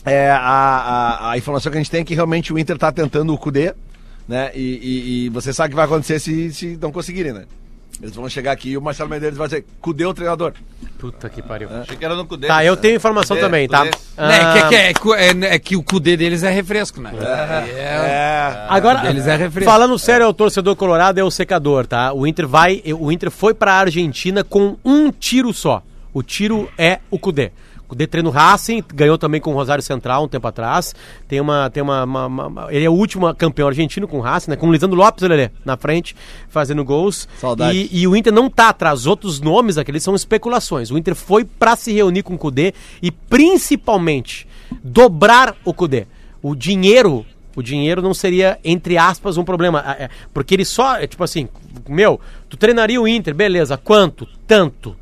[0.05, 2.91] É, a, a, a informação que a gente tem é que realmente o Inter tá
[2.91, 3.73] tentando o Cudê,
[4.27, 4.51] né?
[4.53, 7.45] E, e, e você sabe o que vai acontecer se, se não conseguirem, né?
[8.01, 10.53] Eles vão chegar aqui e o Marcelo Medeiros vai dizer, Cudê é o treinador.
[10.99, 11.67] Puta que pariu.
[11.81, 12.45] Achei que era no Cudê.
[12.47, 13.79] Tá, eu tenho informação Cudê, também, tá?
[13.79, 13.89] Cudê.
[14.17, 17.11] Né, Ah, que, que é, cu- é, é que o Cudê deles é refresco, né?
[17.75, 18.65] É.
[18.69, 19.69] Agora, Eles é refresco.
[19.69, 22.13] falando sério, o torcedor colorado é o secador, tá?
[22.13, 25.81] O Inter vai, o Inter foi pra Argentina com um tiro só.
[26.13, 27.51] O tiro é o Cudê.
[27.87, 30.93] O Cudê treina o Racing, ganhou também com o Rosário Central um tempo atrás.
[31.25, 34.51] Tem uma, tem uma, uma- uma- ele é o último campeão argentino com o Racing,
[34.51, 34.57] né?
[34.57, 36.13] Com o Lisandro Lopes, ele na frente,
[36.49, 37.29] fazendo gols.
[37.39, 37.87] Saudade.
[37.89, 39.05] E, e o Inter não tá atrás.
[39.05, 40.91] Outros nomes aqueles são especulações.
[40.91, 44.47] O Inter foi pra se reunir com o Cudê e principalmente
[44.83, 46.07] dobrar o Cudê.
[46.41, 47.25] O dinheiro,
[47.55, 51.23] o dinheiro não seria entre aspas um problema, Ah, é, porque ele só, é tipo
[51.23, 51.47] assim,
[51.87, 52.19] meu,
[52.49, 53.77] tu treinaria o Inter, beleza?
[53.77, 54.27] Quanto?
[54.45, 54.95] Tanto.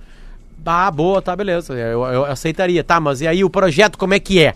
[0.65, 1.73] Ah, boa, tá, beleza.
[1.73, 2.99] Eu, eu aceitaria, tá?
[2.99, 4.55] Mas e aí o projeto como é que é?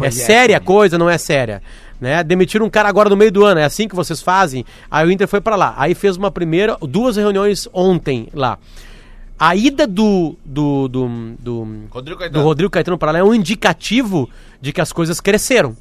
[0.00, 0.66] É É séria a né?
[0.66, 1.62] coisa, não é séria?
[2.00, 2.22] Né?
[2.22, 4.64] Demitiram um cara agora no meio do ano, é assim que vocês fazem?
[4.90, 5.74] Aí o Inter foi pra lá.
[5.76, 8.58] Aí fez uma primeira, duas reuniões ontem lá.
[9.38, 12.44] A ida do do, do, do, Rodrigo do Caetano.
[12.44, 14.28] Rodrigo Caetano para lá é um indicativo
[14.60, 15.76] de que as coisas cresceram.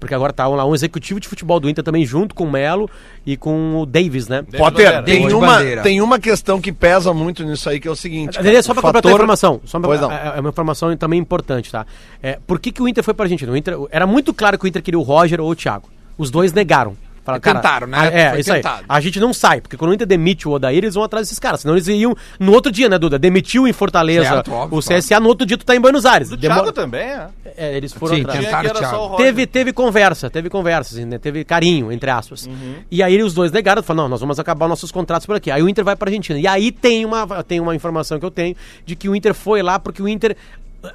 [0.00, 2.88] Porque agora tá lá um executivo de futebol do Inter também junto com o Melo
[3.24, 4.38] e com o Davis, né?
[4.42, 5.02] David Potter, Bandeira.
[5.02, 5.82] tem David uma, Bandeira.
[5.82, 8.32] tem uma questão que pesa muito nisso aí, que é o seguinte.
[8.32, 8.40] cara.
[8.40, 9.60] Adriano, só O pra completar a fator- informação.
[9.64, 10.10] Só pra- Pois não.
[10.10, 11.86] É é uma informação também importante, tá?
[12.22, 13.52] É, por que, que o Inter foi pra Argentina?
[13.52, 15.88] O Inter, era muito claro que o Inter queria o Roger ou o Thiago.
[16.16, 16.96] Os dois negaram.
[17.38, 17.98] Falaram, É, tentaram, né?
[17.98, 18.58] a- É, Foi isso aí.
[18.62, 18.84] tentado.
[18.88, 21.38] A gente não sai, porque quando o Inter demite o Odair, eles vão atrás desses
[21.38, 21.60] caras.
[21.60, 23.18] Senão eles iriam no outro dia, né, Duda?
[23.18, 26.28] Demitiu em Fortaleza Certo, óbvio, o CSA, no outro dia tu tá em Buenos Aires.
[26.30, 27.26] Do Demora- Thiago também, é.
[27.56, 28.38] É, eles foram Sim, atrás.
[28.40, 28.60] tentaram.
[28.62, 28.94] Tinha que era Thiago.
[28.96, 29.26] só o Roger.
[29.26, 31.18] Teve, teve conversa, teve conversa, assim, né?
[31.18, 32.46] Teve carinho, entre aspas.
[32.46, 32.76] Uhum.
[32.90, 35.50] E aí os dois negaram, falaram, não, nós vamos acabar nossos contratos por aqui.
[35.50, 36.38] Aí o Inter vai pra Argentina.
[36.38, 38.56] E aí tem uma, tem uma informação que eu tenho
[38.86, 40.36] de que o Inter foi lá porque o Inter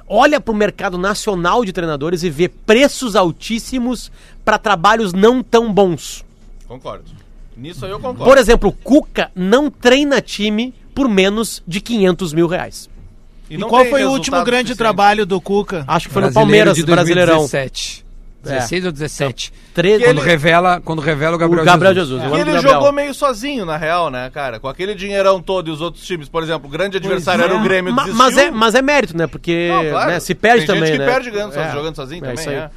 [0.08, 4.10] olha pro mercado nacional de treinadores e vê preços altíssimos
[4.44, 6.24] para trabalhos não tão bons.
[6.68, 7.04] Concordo.
[7.56, 8.24] Nisso aí eu concordo.
[8.24, 12.88] Por exemplo, o Cuca não treina time por menos de 500 mil reais.
[13.48, 14.76] E não qual foi o último grande suficiente.
[14.78, 15.84] trabalho do Cuca?
[15.86, 17.36] Acho que foi no Brasileiro Palmeiras, de Brasileirão.
[17.38, 18.04] 2017.
[18.42, 19.52] 16 ou 17.
[19.74, 20.04] 13.
[20.04, 22.22] Quando, ele- revela, quando revela o Gabriel, o Gabriel Jesus.
[22.22, 22.30] Jesus.
[22.30, 22.74] Do ele Gabriel.
[22.74, 24.60] jogou meio sozinho, na real, né, cara?
[24.60, 27.62] Com aquele dinheirão todo e os outros times, por exemplo, o grande adversário era o
[27.62, 28.24] Grêmio, Ma- desistiu.
[28.24, 29.26] mas, é, mas é mérito, né?
[29.26, 30.10] Porque Não, claro.
[30.12, 31.12] né, se perde Tem também, gente que né?
[31.12, 32.54] perde ganhando, so- jogando sozinho também, isso aí.
[32.56, 32.70] é.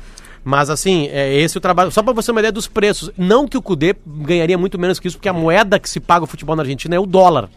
[0.44, 1.92] Mas assim, é esse o trabalho.
[1.92, 3.12] Só pra você ter uma ideia dos preços.
[3.18, 6.24] Não que o Cudê ganharia muito menos que isso, porque a moeda que se paga
[6.24, 7.50] o futebol na Argentina é o dólar.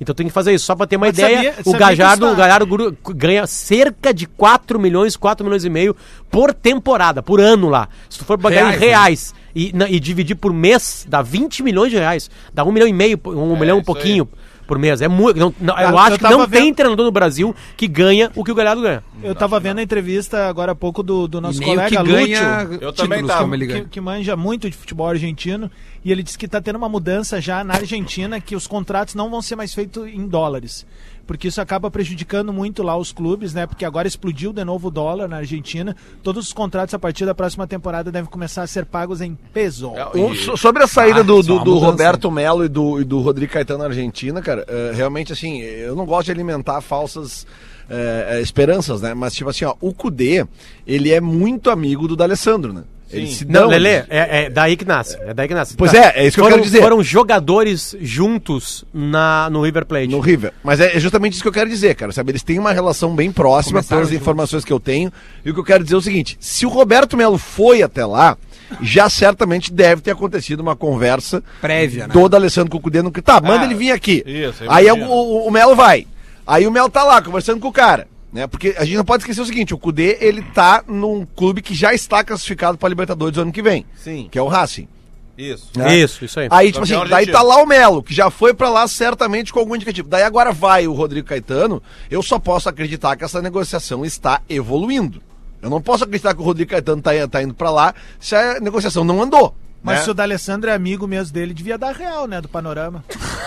[0.00, 0.64] Então tem que fazer isso.
[0.64, 4.14] Só pra ter uma Mas ideia, sabia- o sabia Gajardo, o está- Gajardo ganha cerca
[4.14, 5.94] de 4 milhões, 4 milhões e meio
[6.30, 7.86] por temporada, por ano lá.
[8.08, 8.86] Se tu for pagar Reais, em né?
[8.86, 12.30] reais e, na- e dividir por mês, dá 20 milhões de reais.
[12.54, 14.26] Dá um milhão e meio, um milhão e isso pouquinho
[14.70, 15.00] por mês.
[15.02, 15.36] É muito.
[15.38, 18.30] não- não- eu Eu acho que tava não tem vendo- treinador no Brasil que ganha
[18.36, 19.02] o que o Galhardo ganha.
[19.20, 22.78] Eu tava vendo a entrevista agora há pouco do, do nosso colega que ganha Lúcio.
[22.80, 23.50] Eu também tava.
[23.58, 23.84] que, ganha.
[23.90, 25.68] que manja muito de futebol argentino,
[26.04, 29.28] e ele disse que está tendo uma mudança já na Argentina, que os contratos não
[29.28, 30.86] vão ser mais feitos em dólares.
[31.30, 33.64] Porque isso acaba prejudicando muito lá os clubes, né?
[33.64, 35.94] Porque agora explodiu de novo o dólar na Argentina.
[36.24, 39.92] Todos os contratos a partir da próxima temporada devem começar a ser pagos em peso.
[39.94, 41.78] É, so- sobre a saída Ah, do, só do.
[41.78, 45.94] Roberto Melo e do, e do Rodrigo Caetano na Argentina, cara, eh, realmente assim, eu
[45.94, 47.46] não gosto de alimentar falsas
[47.88, 49.14] eh, esperanças, né?
[49.14, 50.44] Mas, tipo assim, ó, o Cudê,
[50.84, 52.82] ele é muito amigo do D'Alessandro, né?
[53.12, 55.16] Eles Não, Lelê, eles- é, é daí que nasce.
[55.22, 55.76] É daí que nasce.
[55.76, 56.80] Pois é, é isso que eu foram, quero dizer.
[56.80, 60.08] Foram jogadores juntos na, no River Plate.
[60.08, 60.52] No River.
[60.62, 62.12] Mas é é justamente isso que eu quero dizer, cara.
[62.12, 62.30] Sabe?
[62.32, 64.22] Eles têm uma relação bem próxima, Começaram pelas juntos.
[64.22, 65.12] informações que eu tenho.
[65.44, 68.04] E o que eu quero dizer é o seguinte: se o Roberto Melo foi até
[68.04, 68.36] lá,
[68.80, 72.12] já certamente deve ter acontecido uma conversa Prévia, né?
[72.14, 74.22] do Alessandro Cucudê no Tá, manda Ah, ele vir aqui.
[74.26, 75.10] isso, eu Aí o, imagino.
[75.10, 76.06] o, o Melo vai.
[76.46, 78.06] Aí o Melo tá lá conversando com o cara.
[78.32, 78.46] Né?
[78.46, 81.74] Porque a gente não pode esquecer o seguinte: o Cudê ele tá num clube que
[81.74, 83.84] já está classificado para Libertadores do ano que vem.
[83.96, 84.28] Sim.
[84.30, 84.88] Que é o Racing.
[85.36, 85.70] Isso.
[85.74, 85.96] né?
[85.96, 86.48] Isso, isso aí.
[86.50, 89.58] Aí, tipo assim, daí tá lá o Melo, que já foi pra lá certamente com
[89.58, 90.08] algum indicativo.
[90.08, 95.22] Daí agora vai o Rodrigo Caetano, eu só posso acreditar que essa negociação está evoluindo.
[95.62, 98.60] Eu não posso acreditar que o Rodrigo Caetano tá, tá indo pra lá se a
[98.60, 99.54] negociação não andou.
[99.82, 100.04] Mas né?
[100.04, 102.40] se o D'Alessandro é amigo mesmo dele, devia dar real, né?
[102.40, 103.02] Do panorama.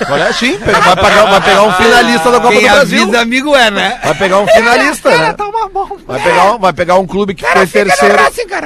[0.10, 3.02] Olha, sim, vai, pagar- vai pegar um finalista da Copa Quem do Brasil.
[3.04, 4.00] avisa amigo é, né?
[4.04, 5.34] Vai pegar um finalista, né?
[5.34, 5.98] Tá uma bomba.
[6.08, 8.18] Vai pegar, um, vai pegar um clube que foi terceiro,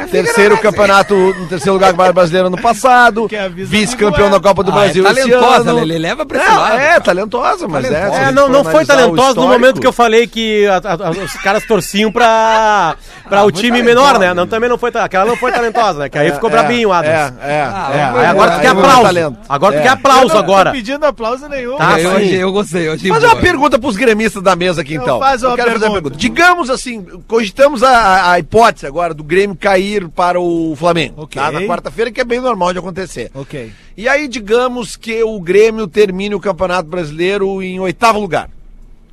[0.10, 4.30] terceiro campeonato, no terceiro lugar brasileiro ano passado, vice-campeão é.
[4.32, 5.80] da Copa do Ah, Brasil é talentosa, ano.
[5.80, 6.78] Lelê, leva pra esse É, lado.
[6.80, 8.08] é, talentosa, mas Talentosa.
[8.16, 8.18] é.
[8.20, 11.10] se a É, não, não foi talentosa no momento que eu falei que a- a-
[11.12, 12.96] os caras torciam pra,
[13.28, 14.34] pra o time menor, né?
[14.34, 16.10] Não, também não foi, aquela não foi talentosa, né?
[16.10, 17.34] Que aí ficou brabinho o Adams.
[17.42, 17.57] É, é.
[17.64, 18.04] Ah, é.
[18.20, 19.38] Aí agora tu quer aplauso.
[19.50, 19.82] Agora tu É.
[19.84, 20.72] quer aplauso Eu não tô agora.
[20.72, 21.78] pedindo aplauso nenhum.
[21.78, 22.16] Tá, eu, sim.
[22.18, 23.34] achei- eu gostei, eu achei Mas boa.
[23.34, 25.20] uma pergunta pros gremistas da mesa aqui, então.
[25.20, 26.18] faz uma quero fazer uma pergunta.
[26.18, 26.18] pergunta.
[26.18, 31.16] Digamos assim, cogitamos a, a- hipótese agora do Grêmio cair para o Flamengo.
[31.24, 31.42] Ok.
[31.42, 31.52] Tá?
[31.52, 33.32] Na quarta-feira, que é bem normal de acontecer.
[33.34, 33.72] Ok.
[33.96, 38.50] E aí, digamos que o Grêmio termine o Campeonato Brasileiro em oitavo lugar.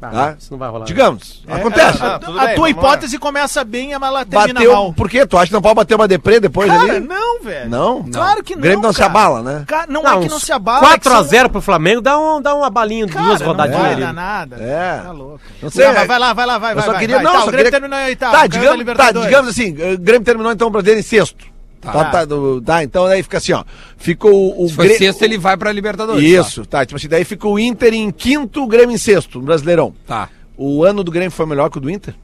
[0.09, 0.35] Ah, Tá?
[0.39, 0.85] Isso não vai rolar.
[0.85, 1.43] Digamos.
[1.47, 2.03] É, acontece.
[2.03, 2.89] A, Ah, tudo a bem, tua vamos lá.
[2.89, 4.73] hipótese começa bem, mas ela termina Bateu.
[4.73, 4.93] mal.
[4.93, 5.27] Por quê?
[5.27, 7.01] Tu acha que não pode bater uma deprê depois Cara, ali?
[7.01, 7.71] não, velho.
[7.71, 8.03] Não?
[8.11, 8.63] Claro que O não.
[8.63, 9.11] Grêmio não se cara.
[9.11, 9.65] abala, né?
[9.67, 10.87] Cara, não, Não, é que não se abala.
[10.93, 13.81] é que 4x0 pro Flamengo dá, um, dá uma balinha de Cara, duas não rodadinhas
[13.83, 14.01] vai ali.
[14.03, 14.57] dar nada.
[14.57, 15.01] É.
[15.05, 15.41] Tá louco.
[15.63, 16.85] Não sei, Vai, é- vai lá, vai lá, vai, Eu vai.
[16.85, 17.17] só vai, queria.
[17.17, 17.25] vai.
[17.25, 17.81] Não, Tá, só o Grêmio queria...
[17.81, 18.33] terminou em oitavo.
[18.37, 21.54] Tá, digamos, tá, digamos assim, o Grêmio terminou então o brasileiro em sexto.
[21.93, 23.65] Tá, tá, do- tá, então aí fica assim, ó.
[23.97, 26.23] Ficou o, o Se for Grê- sexto, ele vai pra Libertadores.
[26.23, 26.85] Isso, tá.
[26.85, 29.95] Tipo assim, daí fica o Inter em quinto, o Grêmio em sexto, no Brasileirão.
[30.07, 30.29] Tá.
[30.57, 32.15] O ano do Grêmio foi melhor que o do Inter?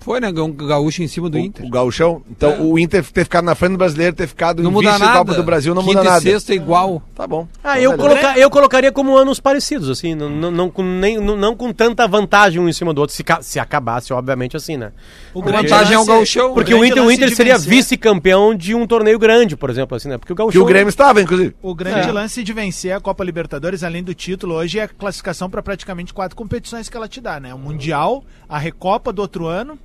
[0.00, 0.28] Foi, né?
[0.30, 1.64] Um gaúcho em cima do o, Inter.
[1.64, 2.22] O Gauchão?
[2.30, 2.58] Então, É.
[2.58, 5.18] o Inter ter ficado na frente do brasileiro, ter ficado Não em muda vice nada.
[5.18, 6.20] Copa do Brasil, não Quinto muda e nada.
[6.22, 7.02] sexto é igual.
[7.14, 7.46] Tá bom.
[7.62, 11.18] Ah, eu, Então, coloca- eu colocaria como anos parecidos, assim, não, não, não com, nem,
[11.18, 14.76] não, não com tanta vantagem um em cima do outro, se, se acabasse, obviamente, assim,
[14.76, 14.90] né?
[15.34, 16.54] O grande vantagem é o gauchão.
[16.54, 20.08] Porque o grande Inter, o Inter seria vice-campeão de um torneio grande, por exemplo, assim,
[20.08, 20.16] né?
[20.18, 20.62] Porque o Que Gauchão...
[20.62, 21.54] o Grêmio estava, inclusive.
[21.62, 22.12] O grande É.
[22.12, 26.14] lance de vencer a Copa Libertadores, além do título, hoje é a classificação para praticamente
[26.14, 27.52] quatro competições que ela te dá, né?
[27.54, 29.78] O Mundial, a Recopa do outro ano,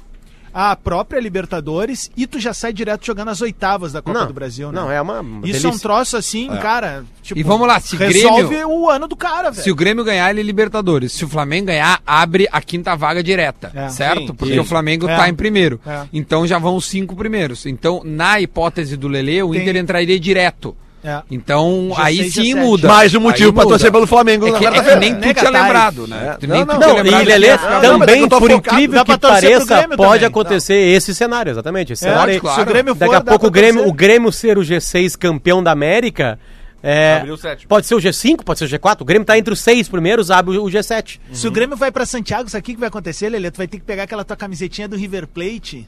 [0.58, 4.34] a própria Libertadores e tu já sai direto jogando as oitavas da Copa Não, do
[4.34, 4.80] Brasil, né?
[4.80, 5.80] Não, é uma Isso é um delícia.
[5.82, 7.04] troço assim, cara.
[7.22, 9.62] tipo, E vamos lá, se resolve Grêmio- o ano do cara, velho.
[9.64, 11.12] Se o Grêmio ganhar, ele é Libertadores.
[11.12, 13.70] Se o Flamengo ganhar, abre a quinta vaga direta.
[13.76, 13.90] É.
[13.90, 14.28] Certo?
[14.28, 14.60] Sim, Porque sim.
[14.60, 15.16] o Flamengo É.
[15.18, 15.78] tá em primeiro.
[15.86, 16.04] É.
[16.14, 17.66] Então já vão os cinco primeiros.
[17.66, 20.74] Então, na hipótese do Lele, o Tem- Inter entraria direto.
[21.06, 21.22] É.
[21.30, 22.66] Então, Já aí seis, já sim sete.
[22.66, 22.88] muda.
[22.88, 23.74] Mais um motivo Aí pra muda.
[23.76, 25.64] torcer pelo Flamengo É na que, é que nem tu Nega tinha Tais.
[25.66, 26.38] lembrado, né?
[26.42, 26.48] É.
[26.48, 26.80] Não, nem tu não.
[26.80, 30.26] tinha Não, lembrado e Lelê, também, por incrível que pareça, pode também.
[30.26, 31.94] acontecer esse cenário, exatamente.
[31.94, 32.56] Esse É, cenário claro.
[32.56, 35.62] Se o Grêmio for, Daqui a pouco o Grêmio, o Grêmio ser o G6 campeão
[35.62, 36.40] da América.
[36.88, 37.24] É,
[37.68, 39.02] pode ser o G5, pode ser o G4.
[39.02, 41.20] O Grêmio tá entre os seis primeiros, abre o G7.
[41.32, 43.50] Se o Grêmio vai pra Santiago, sabe o que que vai acontecer, Lelê?
[43.50, 45.88] Tu vai ter que pegar aquela tua camisetinha do River Plate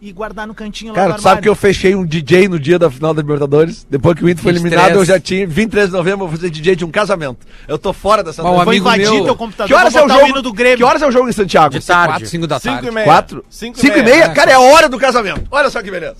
[0.00, 2.88] e guardar no cantinho lá Cara, sabe que eu fechei um DJ no dia da
[2.90, 3.86] final da Libertadores?
[3.90, 4.72] Depois que o Inter foi 23.
[4.74, 5.46] eliminado, eu já tinha.
[5.46, 7.38] 23 de novembro, eu vou fazer DJ de um casamento.
[7.66, 10.04] Eu tô fora dessa Bom, Eu vou amigo invadir meu- teu computador Que horas é
[10.04, 10.42] o jogo?
[10.42, 10.78] do Grêmio.
[10.78, 11.70] Que horas é o jogo em Santiago?
[11.78, 12.12] De tarde.
[12.12, 12.88] Quatro, cinco da Cinco tarde.
[12.88, 13.04] e meia.
[13.06, 13.44] Quatro?
[13.50, 14.24] Cinco, Cinco e meia?
[14.24, 15.42] É, Cara, é a hora do casamento.
[15.50, 16.16] Olha só que beleza.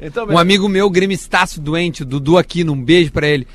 [0.00, 3.46] Então, um amigo meu, gremistaço doente, o Dudu aqui, um beijo pra ele.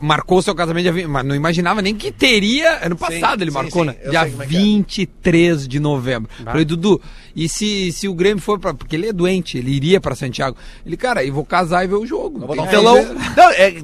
[0.00, 2.84] Marcou seu casamento dia 20, mas não imaginava nem que teria.
[2.86, 3.96] Ano passado ele sim, marcou, sim, né?
[4.08, 4.58] Dia sei como é que é.
[4.58, 6.30] 23 de novembro.
[6.44, 7.00] Falei, Dudu,
[7.34, 8.72] e se, se o Grêmio for pra.
[8.74, 10.56] Porque ele é doente, ele iria pra Santiago.
[10.86, 12.44] Ele, cara, eu vou casar e ver o jogo.
[12.52, 12.96] Um que telão.
[13.36, 13.74] Não, é,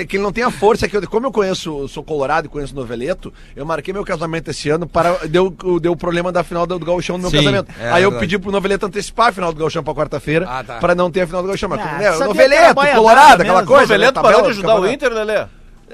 [0.00, 2.48] é que ele não tem a força que eu, como eu conheço, sou colorado e
[2.48, 5.50] conheço Noveleto, eu marquei meu casamento esse ano para deu
[5.80, 7.68] deu o problema da final do, do Gauchão no meu Sim, casamento.
[7.80, 8.20] é Aí eu verdade.
[8.20, 10.78] pedi pro Noveleto antecipar a final do Gauchão para quarta-feira, Ah, tá.
[10.78, 13.88] para não ter a final do Gauchão, mas Ah, né, Noveleto, colorado, aquela coisa, O
[13.88, 14.86] Veleto né, parou de do ajudar o.
[14.86, 15.40] Inter, Lelê?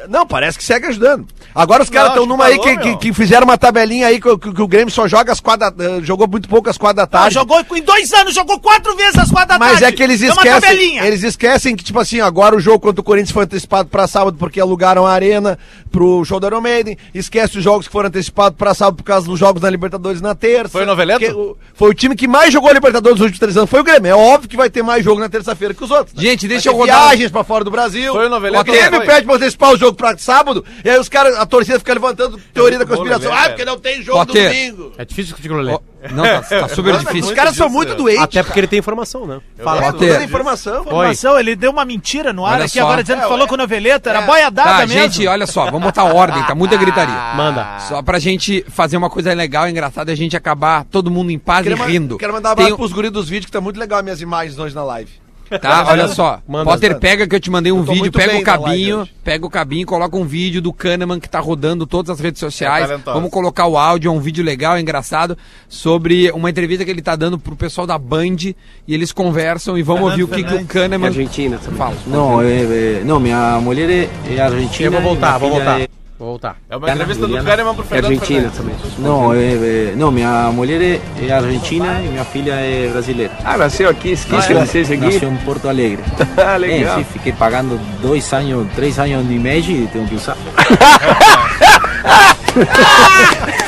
[0.09, 1.27] Não, parece que segue ajudando.
[1.55, 4.39] Agora os caras estão numa que aí que, que, que fizeram uma tabelinha aí que,
[4.39, 6.97] que- que o Grêmio só joga às quatro da, eh, jogou muito pouco às quatro
[6.97, 7.35] da Ah, tarde.
[7.35, 9.85] jogou em dois anos, jogou quatro vezes às quatro da Mas tarde.
[9.85, 13.05] é que eles uma esquecem, eles esquecem que, tipo assim, agora o jogo contra o
[13.05, 15.59] Corinthians foi antecipado pra sábado porque alugaram a arena
[15.91, 16.97] pro show da Iron Maiden.
[17.15, 20.35] Esquece os jogos que foram antecipados pra sábado por causa dos jogos da Libertadores na
[20.35, 20.71] terça.
[20.71, 21.25] Foi o Noveleto?
[21.39, 23.69] O- foi o time que mais jogou a Libertadores nos últimos três anos.
[23.69, 24.09] Foi o Grêmio.
[24.11, 26.15] É óbvio que vai ter mais jogo na terça-feira que os outros.
[26.17, 26.23] né?
[26.23, 27.09] Gente, deixa eu rodar.
[27.11, 28.11] viagens pra fora do Brasil.
[28.15, 29.07] Foi o Noveleto, O Grêmio foi.
[29.07, 30.65] pede pra antecipar o jogo pra sábado.
[30.85, 33.31] E aí os caras, a torcida fica levantando teoria da conspiração.
[33.31, 34.49] Lelé, Ah, porque não tem jogo Potter.
[34.49, 34.93] domingo.
[34.99, 35.79] É difícil discutir com o Lelê.
[36.11, 37.35] Não, tá, tá super Os difícil.
[37.35, 37.95] caras são muito é.
[37.95, 38.23] doentes.
[38.23, 39.41] Até porque ele tem informação, né?
[39.63, 40.23] Fala, gosto toda disso.
[40.25, 40.81] informação.
[40.83, 42.85] Informação, ele deu uma mentira no ar Olha aqui só.
[42.85, 43.49] agora dizendo que É, falou é.
[43.49, 44.27] com o Noveleto, era É.
[44.27, 44.95] boiadada Tá, mesmo.
[45.01, 47.15] gente, olha só, vamos botar ordem, tá muita gritaria.
[47.37, 47.79] Manda.
[47.89, 51.39] Só pra gente fazer uma coisa legal, engraçada, e a gente acabar todo mundo em
[51.39, 52.19] paz Quero, e rindo.
[52.19, 54.21] quero mandar um abraço Tem- pros guris dos vídeos, que tá muito legal as minhas
[54.21, 55.22] imagens hoje na live.
[55.61, 56.41] Tá, olha só.
[56.47, 56.71] Manda.
[56.71, 60.17] Potter, pega que eu te mandei um vídeo, pega o cabinho, pega o cabinho, coloca
[60.17, 62.91] um vídeo do Kahneman que tá rodando todas as redes sociais.
[62.91, 62.97] É.
[62.99, 65.37] Vamos colocar o áudio, é um vídeo legal, engraçado,
[65.69, 68.55] sobre uma entrevista que ele tá dando pro pessoal da Band e
[68.95, 70.67] eles conversam e vamos ouvir o que, que o.
[70.67, 71.59] Kahneman Argentina.
[71.59, 71.97] fala.
[72.07, 74.89] No, é, é, não, minha mulher é, é argentina.
[74.89, 75.81] Eu vou voltar, vou voltar.
[76.23, 76.57] É, Vou voltar.
[76.71, 78.59] É uma entrevista do Juliana Kahneman pro é Fernando argentina Fernandes.
[78.59, 78.77] também.
[79.01, 79.39] Não, é,
[79.91, 83.33] é, não, minha mulher é, é argentina e minha filha é brasileira.
[83.45, 84.97] Ah, nasceu aqui, quis Nasceu- nascer aqui.
[84.99, 86.03] Nasceu em Porto Alegre.
[86.39, 86.99] Ah, É, legal.
[86.99, 90.37] sim, fiquei pagando dois anos, três anos de mês e tenho que usar.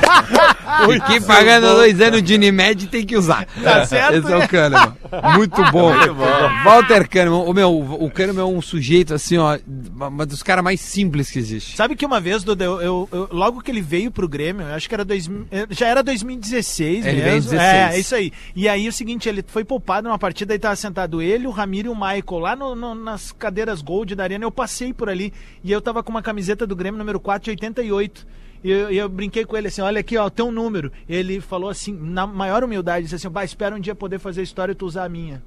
[0.92, 3.46] Fiquei pagando dois anos de Unimed tem que usar.
[3.62, 4.96] Tá certo, Esse é o Kahneman.
[5.36, 5.92] Muito bom.
[6.64, 7.44] Walter Kahneman.
[7.44, 9.58] O meu, o Kahneman é um sujeito assim, ó,
[9.98, 11.76] uma dos caras mais simples que existe.
[11.76, 14.74] Sabe que uma vez, Duda, eu, eu- eu- logo que ele veio pro Grêmio, eu
[14.74, 17.24] acho que era dois, eh, já era 2016 Ele mesmo.
[17.24, 17.60] veio em 16.
[17.94, 18.32] É, isso aí.
[18.56, 21.88] E aí o seguinte, ele foi poupado numa partida, aí tava sentado ele, o Ramiro
[21.88, 24.44] e o Michael lá no- no- nas cadeiras Gold da Arena.
[24.44, 25.32] Eu passei por ali
[25.62, 28.26] e eu tava com uma camiseta do Grêmio número 4 de 88.
[28.62, 30.92] E eu, eu brinquei com ele assim, olha aqui, ó, tem um número.
[31.08, 34.72] Ele falou assim, na maior humildade, disse assim, bah, espera um dia poder fazer história
[34.72, 35.42] e tu usar a minha.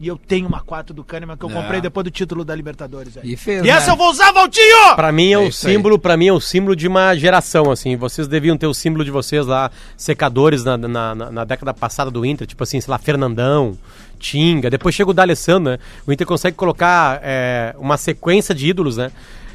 [0.00, 3.14] E eu tenho uma 4 do Kahneman que eu comprei depois do título da Libertadores.
[3.14, 3.26] velho.
[3.28, 3.92] E fez, E essa né?
[3.92, 4.96] eu vou usar, Valtinho!
[4.96, 5.52] Pra mim é, É aí.
[5.52, 7.94] símbolo, para mim é o símbolo de uma geração, assim.
[7.96, 12.10] Vocês deviam ter o símbolo de vocês lá, secadores na, na, na- na década passada
[12.10, 13.78] do Inter, tipo assim, sei lá, Fernandão,
[14.18, 14.68] Tinga.
[14.70, 15.78] Depois chega o D'Alessandro, né?
[16.06, 19.12] O Inter consegue colocar é, uma sequência de ídolos, né?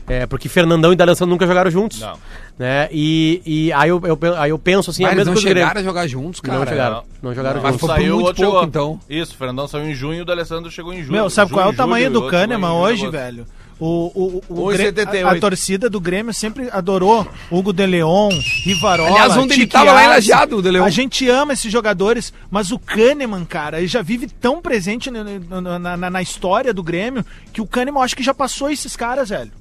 [0.08, 2.00] É, porque Fernandão e D'Alessandro nunca jogaram juntos.
[2.00, 2.14] Não.
[2.58, 2.88] Né?
[2.92, 5.62] E, e aí, eu, eu, aí eu penso assim, Mas a eles mesma não Grêmio.
[5.64, 6.60] chegaram a jogar juntos, cara.
[6.60, 6.96] Não chegaram.
[6.96, 7.04] não.
[7.30, 7.80] Não jogaram Mas juntos.
[7.82, 9.00] foi por Saiu, o muito outro pouco, então.
[9.10, 11.12] Isso, o Fernandão saiu em junho e o D'Alessandro chegou em julho.
[11.12, 13.46] Meu, sabe qual é o Junho, tamanho julho, do Kahneman hoje, velho?
[13.80, 15.06] O, o, o, o 1,78.
[15.12, 18.30] Grê- a, a torcida do Grêmio sempre adorou Hugo de Leon,
[18.64, 19.10] Rivarola.
[19.10, 20.08] Aliás, ontem ele tava lá em.
[20.08, 20.84] Lajeado, o De Leon.
[20.84, 25.62] A gente ama esses jogadores, mas o Kahneman, cara, ele já vive tão presente no-
[25.78, 28.96] na, na- na história do Grêmio que o Kahneman eu acho que já passou esses
[28.96, 29.52] caras, velho.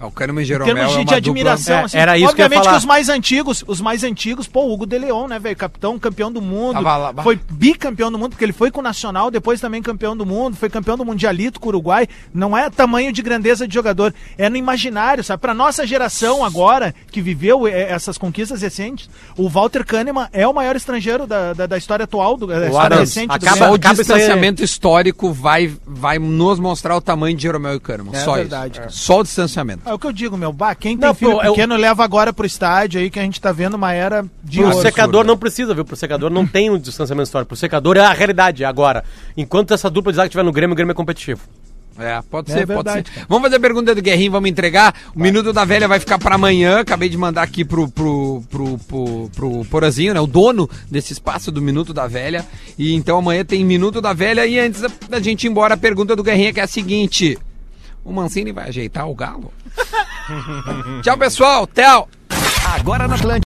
[0.00, 1.98] Ah, O Kahneman e Em Jeromel termos é de, uma de admiração, É, assim.
[1.98, 2.78] era isso que eu ia Obviamente falar.
[2.78, 5.54] os mais antigos, os mais antigos, pô, o Hugo de Leon, né, velho?
[5.56, 6.80] Capitão, campeão do mundo.
[6.80, 10.24] Lá, foi bicampeão do mundo, porque ele foi com o Nacional, depois também campeão do
[10.24, 12.08] mundo, foi campeão do Mundialito com o Uruguai.
[12.32, 15.40] Não é tamanho de grandeza de jogador, é no imaginário, sabe?
[15.40, 20.54] Pra nossa geração agora, que viveu eh, essas conquistas recentes, o Walter Kahneman é o
[20.54, 23.64] maior estrangeiro da, da, da história atual, do, da história Adams, recente do acaba- Só
[23.72, 23.74] Grêmio.
[23.74, 28.14] o distanciamento histórico vai, vai nos mostrar o tamanho de Jeromel e Kahneman.
[28.14, 28.80] É só verdade, isso.
[28.80, 28.90] cara.
[28.90, 29.82] Só o distanciamento.
[29.90, 32.04] É o que eu digo, meu, bah, quem tem Não, filho pô, eu- pequeno leva
[32.04, 34.80] agora pro estádio aí, que a gente tá vendo uma era de Pro ouro.
[34.82, 35.84] secador não precisa, viu?
[35.84, 37.48] Pro secador não tem um distanciamento histórico.
[37.48, 39.02] Pro secador é a realidade agora.
[39.36, 41.40] Enquanto essa dupla de zaga estiver no Grêmio, o Grêmio é competitivo.
[41.98, 43.14] É, pode É ser, pode verdade, ser.
[43.14, 43.26] cara.
[43.28, 44.94] Vamos fazer a pergunta do Guerrinho, vamos entregar.
[45.14, 46.78] O Minuto da Velha vai ficar pra amanhã.
[46.80, 50.20] Acabei de mandar aqui pro, pro, pro, pro, pro Porazinho, né?
[50.20, 52.46] O dono desse espaço do Minuto da Velha.
[52.78, 54.46] E então amanhã tem Minuto da Velha.
[54.46, 57.36] E antes da, da gente ir embora, a pergunta do Guerrinha que é a seguinte:
[58.02, 59.52] O Mancini vai ajeitar o galo?
[61.02, 61.66] Tchau, pessoal.
[61.66, 62.08] Tchau.
[62.74, 63.38] Agora na Atlântida.